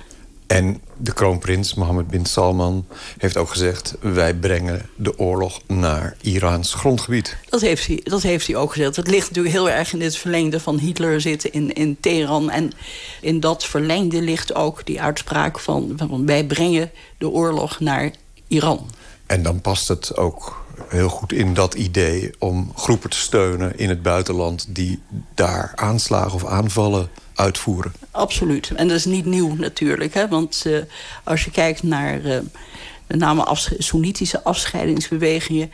En 0.47 0.81
de 0.97 1.13
kroonprins 1.13 1.73
Mohammed 1.73 2.07
bin 2.07 2.25
Salman 2.25 2.85
heeft 3.17 3.37
ook 3.37 3.49
gezegd... 3.49 3.95
wij 4.01 4.35
brengen 4.35 4.89
de 4.95 5.19
oorlog 5.19 5.61
naar 5.67 6.15
Iraans 6.21 6.73
grondgebied. 6.73 7.37
Dat 7.49 7.61
heeft 7.61 7.87
hij, 7.87 8.01
dat 8.03 8.21
heeft 8.21 8.47
hij 8.47 8.55
ook 8.55 8.71
gezegd. 8.71 8.95
Het 8.95 9.07
ligt 9.07 9.27
natuurlijk 9.27 9.55
heel 9.55 9.69
erg 9.69 9.93
in 9.93 10.01
het 10.01 10.17
verlengde 10.17 10.59
van 10.59 10.77
Hitler 10.77 11.21
zitten 11.21 11.53
in, 11.53 11.73
in 11.73 11.97
Teheran. 11.99 12.49
En 12.49 12.71
in 13.21 13.39
dat 13.39 13.65
verlengde 13.65 14.21
ligt 14.21 14.55
ook 14.55 14.85
die 14.85 15.01
uitspraak 15.01 15.59
van... 15.59 15.93
van 15.95 16.25
wij 16.25 16.45
brengen 16.45 16.91
de 17.17 17.29
oorlog 17.29 17.79
naar 17.79 18.11
Iran. 18.47 18.89
En 19.25 19.43
dan 19.43 19.61
past 19.61 19.87
het 19.87 20.17
ook 20.17 20.65
heel 20.87 21.09
goed 21.09 21.33
in 21.33 21.53
dat 21.53 21.73
idee 21.73 22.31
om 22.39 22.71
groepen 22.75 23.09
te 23.09 23.17
steunen 23.17 23.77
in 23.77 23.89
het 23.89 24.01
buitenland... 24.01 24.65
die 24.69 25.01
daar 25.35 25.71
aanslagen 25.75 26.33
of 26.33 26.45
aanvallen 26.45 27.09
uitvoeren. 27.35 27.93
Absoluut. 28.11 28.71
En 28.75 28.87
dat 28.87 28.97
is 28.97 29.05
niet 29.05 29.25
nieuw 29.25 29.55
natuurlijk. 29.55 30.13
Hè? 30.13 30.27
Want 30.27 30.63
uh, 30.67 30.77
als 31.23 31.43
je 31.43 31.51
kijkt 31.51 31.83
naar 31.83 32.25
uh, 32.25 32.39
met 33.07 33.19
name 33.19 33.55
Soenitische 33.77 34.43
afscheidingsbewegingen... 34.43 35.71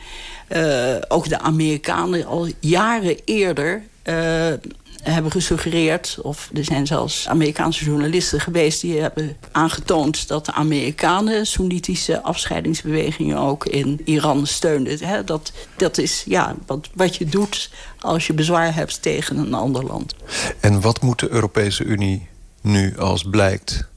Uh, 0.48 0.96
ook 1.08 1.28
de 1.28 1.38
Amerikanen 1.38 2.26
al 2.26 2.48
jaren 2.60 3.16
eerder 3.24 3.82
hebben 5.02 5.30
gesuggereerd... 5.30 6.18
of 6.22 6.50
er 6.54 6.64
zijn 6.64 6.86
zelfs 6.86 7.28
Amerikaanse 7.28 7.84
journalisten 7.84 8.40
geweest... 8.40 8.80
die 8.80 9.00
hebben 9.00 9.36
aangetoond 9.52 10.28
dat 10.28 10.46
de 10.46 10.52
Amerikanen... 10.52 11.46
Soenitische 11.46 12.22
afscheidingsbewegingen 12.22 13.38
ook 13.38 13.66
in 13.66 14.00
Iran 14.04 14.46
steunden. 14.46 15.26
dat, 15.26 15.52
dat 15.76 15.98
is 15.98 16.22
ja, 16.26 16.54
wat, 16.66 16.88
wat 16.94 17.16
je 17.16 17.24
doet 17.24 17.70
als 17.98 18.26
je 18.26 18.32
bezwaar 18.32 18.74
hebt 18.74 19.02
tegen 19.02 19.36
een 19.36 19.54
ander 19.54 19.84
land. 19.84 20.14
En 20.60 20.80
wat 20.80 21.02
moet 21.02 21.20
de 21.20 21.30
Europese 21.30 21.84
Unie 21.84 22.28
nu 22.60 22.98
als 22.98 23.22
blijkt 23.22 23.88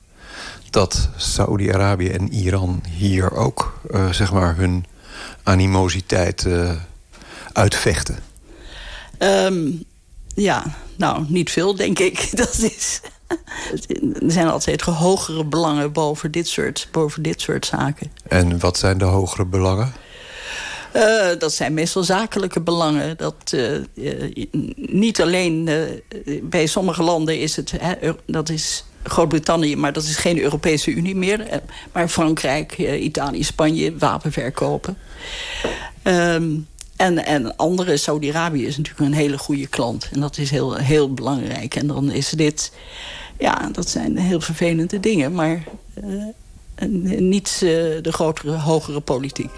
dat 0.70 1.10
Saoedi-Arabië 1.16 2.10
en 2.10 2.34
Iran 2.34 2.84
hier 2.89 3.32
ook 3.32 3.80
uh, 3.91 4.12
zeg 4.12 4.32
maar 4.32 4.55
hun 4.55 4.86
animositeit 5.43 6.45
uh, 6.45 6.72
uitvechten? 7.53 8.20
Um, 9.20 9.86
ja, 10.41 10.63
nou, 10.95 11.25
niet 11.27 11.51
veel, 11.51 11.75
denk 11.75 11.99
ik. 11.99 12.29
Dat 12.38 12.57
is... 12.57 13.01
Er 14.21 14.31
zijn 14.31 14.47
altijd 14.47 14.81
hogere 14.81 15.45
belangen 15.45 15.91
boven 15.91 16.31
dit 16.31 16.47
soort, 16.47 16.88
boven 16.91 17.21
dit 17.21 17.41
soort 17.41 17.65
zaken. 17.65 18.11
En 18.27 18.59
wat 18.59 18.77
zijn 18.77 18.97
de 18.97 19.05
hogere 19.05 19.45
belangen? 19.45 19.93
Uh, 20.95 21.27
dat 21.39 21.53
zijn 21.53 21.73
meestal 21.73 22.03
zakelijke 22.03 22.61
belangen. 22.61 23.17
Dat, 23.17 23.51
uh, 23.55 23.73
uh, 23.93 24.45
niet 24.75 25.21
alleen 25.21 25.69
bij 26.43 26.65
sommige 26.65 27.03
landen 27.03 27.39
is 27.39 27.55
het... 27.55 27.73
dat 28.25 28.49
is 28.49 28.85
Groot-Brittannië, 29.03 29.75
maar 29.75 29.93
dat 29.93 30.03
is 30.03 30.15
geen 30.15 30.39
Europese 30.41 30.91
Unie 30.91 31.15
meer. 31.15 31.61
maar 31.91 32.07
Frankrijk, 32.07 32.77
Italië, 32.77 33.43
Spanje, 33.43 33.97
wapenverkopen. 33.97 34.97
Um, 36.03 36.67
en, 36.98 37.26
en 37.26 37.56
andere, 37.56 37.98
Saudi-Arabië 37.98 38.66
is 38.66 38.78
natuurlijk 38.78 39.06
een 39.06 39.18
hele 39.18 39.38
goede 39.38 39.68
klant. 39.68 40.10
En 40.14 40.20
dat 40.20 40.38
is 40.38 40.50
heel, 40.50 40.76
heel 40.76 41.14
belangrijk. 41.14 41.76
En 41.76 41.88
dan 41.88 42.12
is 42.12 42.30
dit... 42.30 42.72
Ja, 43.39 43.70
dat 43.72 43.89
zijn 43.89 44.18
heel 44.18 44.41
vervelende 44.41 45.00
dingen. 45.00 45.34
Maar 45.34 45.64
uh, 46.04 47.20
niet 47.20 47.60
uh, 47.64 47.70
de 48.02 48.12
grotere, 48.12 48.52
hogere 48.52 49.00
politiek. 49.00 49.52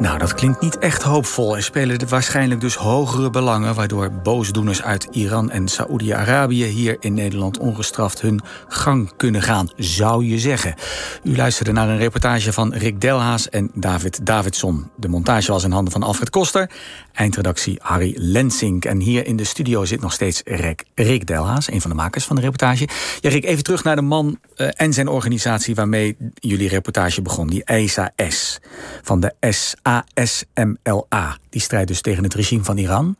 Nou, 0.00 0.18
dat 0.18 0.34
klinkt 0.34 0.60
niet 0.60 0.78
echt 0.78 1.02
hoopvol. 1.02 1.56
Er 1.56 1.62
spelen 1.62 2.08
waarschijnlijk 2.08 2.60
dus 2.60 2.74
hogere 2.74 3.30
belangen... 3.30 3.74
waardoor 3.74 4.12
boosdoeners 4.12 4.82
uit 4.82 5.08
Iran 5.10 5.50
en 5.50 5.68
Saoedi-Arabië... 5.68 6.64
hier 6.64 6.96
in 7.00 7.14
Nederland 7.14 7.58
ongestraft 7.58 8.20
hun 8.20 8.40
gang 8.68 9.12
kunnen 9.16 9.42
gaan, 9.42 9.70
zou 9.76 10.24
je 10.24 10.38
zeggen. 10.38 10.74
U 11.22 11.36
luisterde 11.36 11.72
naar 11.72 11.88
een 11.88 11.98
reportage 11.98 12.52
van 12.52 12.74
Rick 12.74 13.00
Delhaas 13.00 13.48
en 13.48 13.70
David 13.74 14.26
Davidson. 14.26 14.90
De 14.96 15.08
montage 15.08 15.52
was 15.52 15.64
in 15.64 15.70
handen 15.70 15.92
van 15.92 16.02
Alfred 16.02 16.30
Koster. 16.30 16.70
Eindredactie 17.12 17.78
Harry 17.82 18.14
Lensink. 18.16 18.84
En 18.84 19.00
hier 19.00 19.26
in 19.26 19.36
de 19.36 19.44
studio 19.44 19.84
zit 19.84 20.00
nog 20.00 20.12
steeds 20.12 20.42
Rick, 20.44 20.84
Rick 20.94 21.26
Delhaas... 21.26 21.70
een 21.70 21.80
van 21.80 21.90
de 21.90 21.96
makers 21.96 22.24
van 22.24 22.36
de 22.36 22.42
reportage. 22.42 22.88
Ja, 23.20 23.30
Rick, 23.30 23.44
even 23.44 23.64
terug 23.64 23.84
naar 23.84 23.96
de 23.96 24.02
man 24.02 24.38
uh, 24.56 24.68
en 24.72 24.92
zijn 24.92 25.08
organisatie... 25.08 25.74
waarmee 25.74 26.16
jullie 26.34 26.68
reportage 26.68 27.22
begon, 27.22 27.46
die 27.46 27.64
ESA-S. 27.64 28.58
Van 29.02 29.20
de 29.20 29.34
SA 29.50 29.89
ASMLA. 30.14 31.38
Die 31.48 31.60
strijdt 31.60 31.88
dus 31.88 32.00
tegen 32.00 32.22
het 32.22 32.34
regime 32.34 32.64
van 32.64 32.78
Iran. 32.78 33.16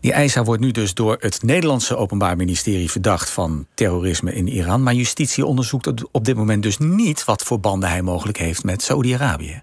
Die 0.00 0.14
ISA 0.14 0.44
wordt 0.44 0.62
nu 0.62 0.70
dus 0.70 0.94
door 0.94 1.16
het 1.20 1.42
Nederlandse 1.42 1.96
Openbaar 1.96 2.36
Ministerie 2.36 2.90
verdacht 2.90 3.30
van 3.30 3.66
terrorisme 3.74 4.34
in 4.34 4.48
Iran. 4.48 4.82
Maar 4.82 4.94
justitie 4.94 5.46
onderzoekt 5.46 6.10
op 6.10 6.24
dit 6.24 6.36
moment 6.36 6.62
dus 6.62 6.78
niet 6.78 7.24
wat 7.24 7.42
voor 7.42 7.60
banden 7.60 7.88
hij 7.88 8.02
mogelijk 8.02 8.38
heeft 8.38 8.64
met 8.64 8.82
Saudi-Arabië. 8.82 9.62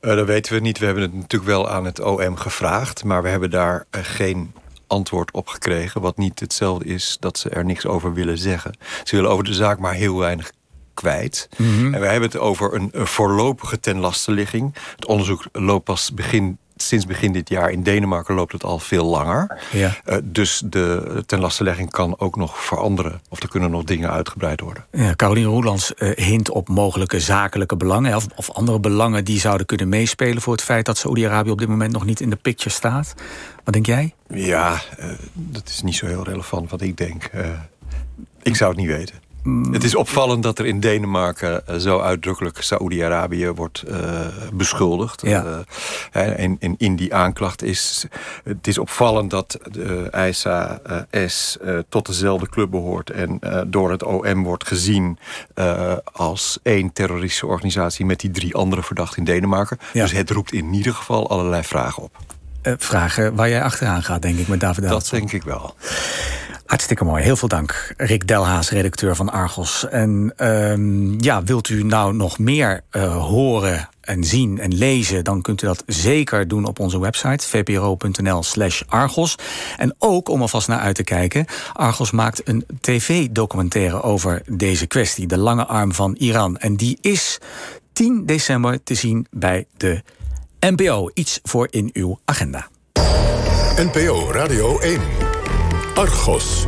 Uh, 0.00 0.14
dat 0.14 0.26
weten 0.26 0.54
we 0.54 0.60
niet. 0.60 0.78
We 0.78 0.84
hebben 0.84 1.02
het 1.02 1.14
natuurlijk 1.14 1.50
wel 1.50 1.70
aan 1.70 1.84
het 1.84 2.00
OM 2.00 2.36
gevraagd. 2.36 3.04
Maar 3.04 3.22
we 3.22 3.28
hebben 3.28 3.50
daar 3.50 3.86
uh, 3.90 4.00
geen 4.04 4.52
antwoord 4.86 5.30
op 5.30 5.48
gekregen. 5.48 6.00
Wat 6.00 6.16
niet 6.16 6.40
hetzelfde 6.40 6.84
is 6.84 7.16
dat 7.20 7.38
ze 7.38 7.48
er 7.48 7.64
niks 7.64 7.86
over 7.86 8.14
willen 8.14 8.38
zeggen. 8.38 8.76
Ze 9.04 9.16
willen 9.16 9.30
over 9.30 9.44
de 9.44 9.54
zaak 9.54 9.78
maar 9.78 9.94
heel 9.94 10.16
weinig 10.16 10.52
kwijt. 10.96 11.48
Mhm. 11.56 11.94
En 11.94 12.00
we 12.00 12.06
hebben 12.06 12.28
het 12.28 12.38
over 12.38 12.74
een, 12.74 12.88
een 12.92 13.06
voorlopige 13.06 13.80
tenlasteligging. 13.80 14.74
Het 14.96 15.06
onderzoek 15.06 15.44
loopt 15.52 15.84
pas 15.84 16.14
begin 16.14 16.58
sinds 16.76 17.06
begin 17.06 17.32
dit 17.32 17.48
jaar 17.48 17.70
in 17.70 17.82
Denemarken 17.82 18.34
loopt 18.34 18.52
het 18.52 18.64
al 18.64 18.78
veel 18.78 19.04
langer. 19.04 19.58
Ja. 19.72 19.96
Uh, 20.06 20.16
dus 20.24 20.62
de 20.64 21.22
tenlastelegging 21.26 21.90
kan 21.90 22.18
ook 22.18 22.36
nog 22.36 22.64
veranderen. 22.64 23.20
Of 23.28 23.42
er 23.42 23.48
kunnen 23.48 23.70
nog 23.70 23.84
dingen 23.84 24.10
uitgebreid 24.10 24.60
worden. 24.60 24.84
Ja, 24.92 25.14
Caroline 25.14 25.48
Roelands 25.48 25.92
uh, 25.98 26.16
hint 26.16 26.50
op 26.50 26.68
mogelijke 26.68 27.20
zakelijke 27.20 27.76
belangen... 27.76 28.16
Of, 28.16 28.26
of, 28.34 28.50
andere 28.50 28.80
belangen 28.80 29.24
die 29.24 29.40
zouden 29.40 29.66
kunnen 29.66 29.88
meespelen... 29.88 30.42
voor 30.42 30.52
het 30.52 30.62
feit 30.62 30.86
dat 30.86 30.98
Saoedi-Arabië 30.98 31.50
op 31.50 31.58
dit 31.58 31.68
moment 31.68 31.92
nog 31.92 32.04
niet 32.04 32.20
in 32.20 32.30
de 32.30 32.36
picture 32.36 32.70
staat. 32.70 33.14
Wat 33.64 33.74
denk 33.74 33.86
jij? 33.86 34.14
Ja, 34.28 34.82
uh, 35.00 35.06
dat 35.32 35.68
is 35.68 35.82
niet 35.82 35.94
zo 35.94 36.06
heel 36.06 36.24
relevant 36.24 36.70
wat 36.70 36.80
ik 36.80 36.96
denk. 36.96 37.30
ik 38.42 38.56
zou 38.56 38.70
het 38.70 38.80
niet 38.80 38.88
weten. 38.88 39.25
Het 39.70 39.84
is 39.84 39.94
opvallend 39.94 40.42
dat 40.42 40.58
er 40.58 40.66
in 40.66 40.80
Denemarken 40.80 41.66
eh, 41.66 41.76
zo 41.76 42.00
uitdrukkelijk 42.00 42.62
Saoedi-Arabië 42.62 43.50
wordt 43.50 43.84
uh, 43.88 44.20
beschuldigd. 44.52 45.22
Ja. 45.22 45.44
Uh, 45.44 46.38
en, 46.40 46.56
en, 46.60 46.74
in 46.78 46.96
die 46.96 47.14
aanklacht 47.14 47.62
is 47.62 48.06
het 48.44 48.66
is 48.66 48.78
opvallend 48.78 49.30
dat 49.30 49.58
de 49.70 50.10
ISA-S 50.28 51.58
uh, 51.62 51.78
tot 51.88 52.06
dezelfde 52.06 52.48
club 52.48 52.70
behoort 52.70 53.10
en 53.10 53.40
door 53.66 53.90
het 53.90 54.02
OM 54.02 54.42
wordt 54.42 54.66
gezien 54.66 55.18
als 56.12 56.58
één 56.62 56.92
terroristische 56.92 57.46
organisatie 57.46 58.04
met 58.06 58.20
die 58.20 58.30
drie 58.30 58.54
andere 58.54 58.82
verdachten 58.82 59.18
in 59.18 59.24
Denemarken. 59.24 59.78
Ja. 59.92 60.02
Dus 60.02 60.12
het 60.12 60.30
roept 60.30 60.52
in 60.52 60.74
ieder 60.74 60.94
geval 60.94 61.30
allerlei 61.30 61.62
vragen 61.62 62.02
op. 62.02 62.16
vragen 62.78 63.34
waar 63.34 63.48
jij 63.48 63.62
achteraan 63.62 64.02
gaat, 64.02 64.22
denk 64.22 64.38
ik, 64.38 64.48
met 64.48 64.60
David 64.60 64.88
Dat 64.88 65.08
denk 65.10 65.32
ik 65.32 65.42
wel. 65.42 65.74
Hartstikke 66.66 67.04
mooi. 67.04 67.22
Heel 67.22 67.36
veel 67.36 67.48
dank. 67.48 67.94
Rick 67.96 68.26
Delhaas, 68.26 68.70
redacteur 68.70 69.16
van 69.16 69.30
Argos. 69.30 69.88
En 69.88 70.32
um, 70.36 71.20
ja, 71.20 71.42
wilt 71.42 71.68
u 71.68 71.82
nou 71.82 72.14
nog 72.14 72.38
meer 72.38 72.80
uh, 72.92 73.16
horen 73.16 73.88
en 74.00 74.24
zien 74.24 74.58
en 74.58 74.74
lezen, 74.74 75.24
dan 75.24 75.42
kunt 75.42 75.62
u 75.62 75.66
dat 75.66 75.82
zeker 75.86 76.48
doen 76.48 76.64
op 76.64 76.78
onze 76.78 77.00
website 77.00 77.46
vpro.nl/slash 77.46 78.82
Argos. 78.86 79.36
En 79.76 79.94
ook 79.98 80.28
om 80.28 80.40
alvast 80.40 80.68
naar 80.68 80.78
uit 80.78 80.94
te 80.94 81.04
kijken, 81.04 81.46
Argos 81.72 82.10
maakt 82.10 82.48
een 82.48 82.66
tv-documentaire 82.80 84.02
over 84.02 84.42
deze 84.46 84.86
kwestie, 84.86 85.26
de 85.26 85.38
lange 85.38 85.66
arm 85.66 85.92
van 85.92 86.14
Iran. 86.18 86.56
En 86.56 86.76
die 86.76 86.98
is 87.00 87.38
10 87.92 88.26
december 88.26 88.82
te 88.82 88.94
zien 88.94 89.26
bij 89.30 89.66
de 89.76 90.02
NPO. 90.60 91.10
Iets 91.14 91.40
voor 91.42 91.68
in 91.70 91.90
uw 91.92 92.18
agenda. 92.24 92.68
NPO 93.76 94.30
Radio 94.30 94.78
1. 94.78 95.00
Argos. 95.94 96.66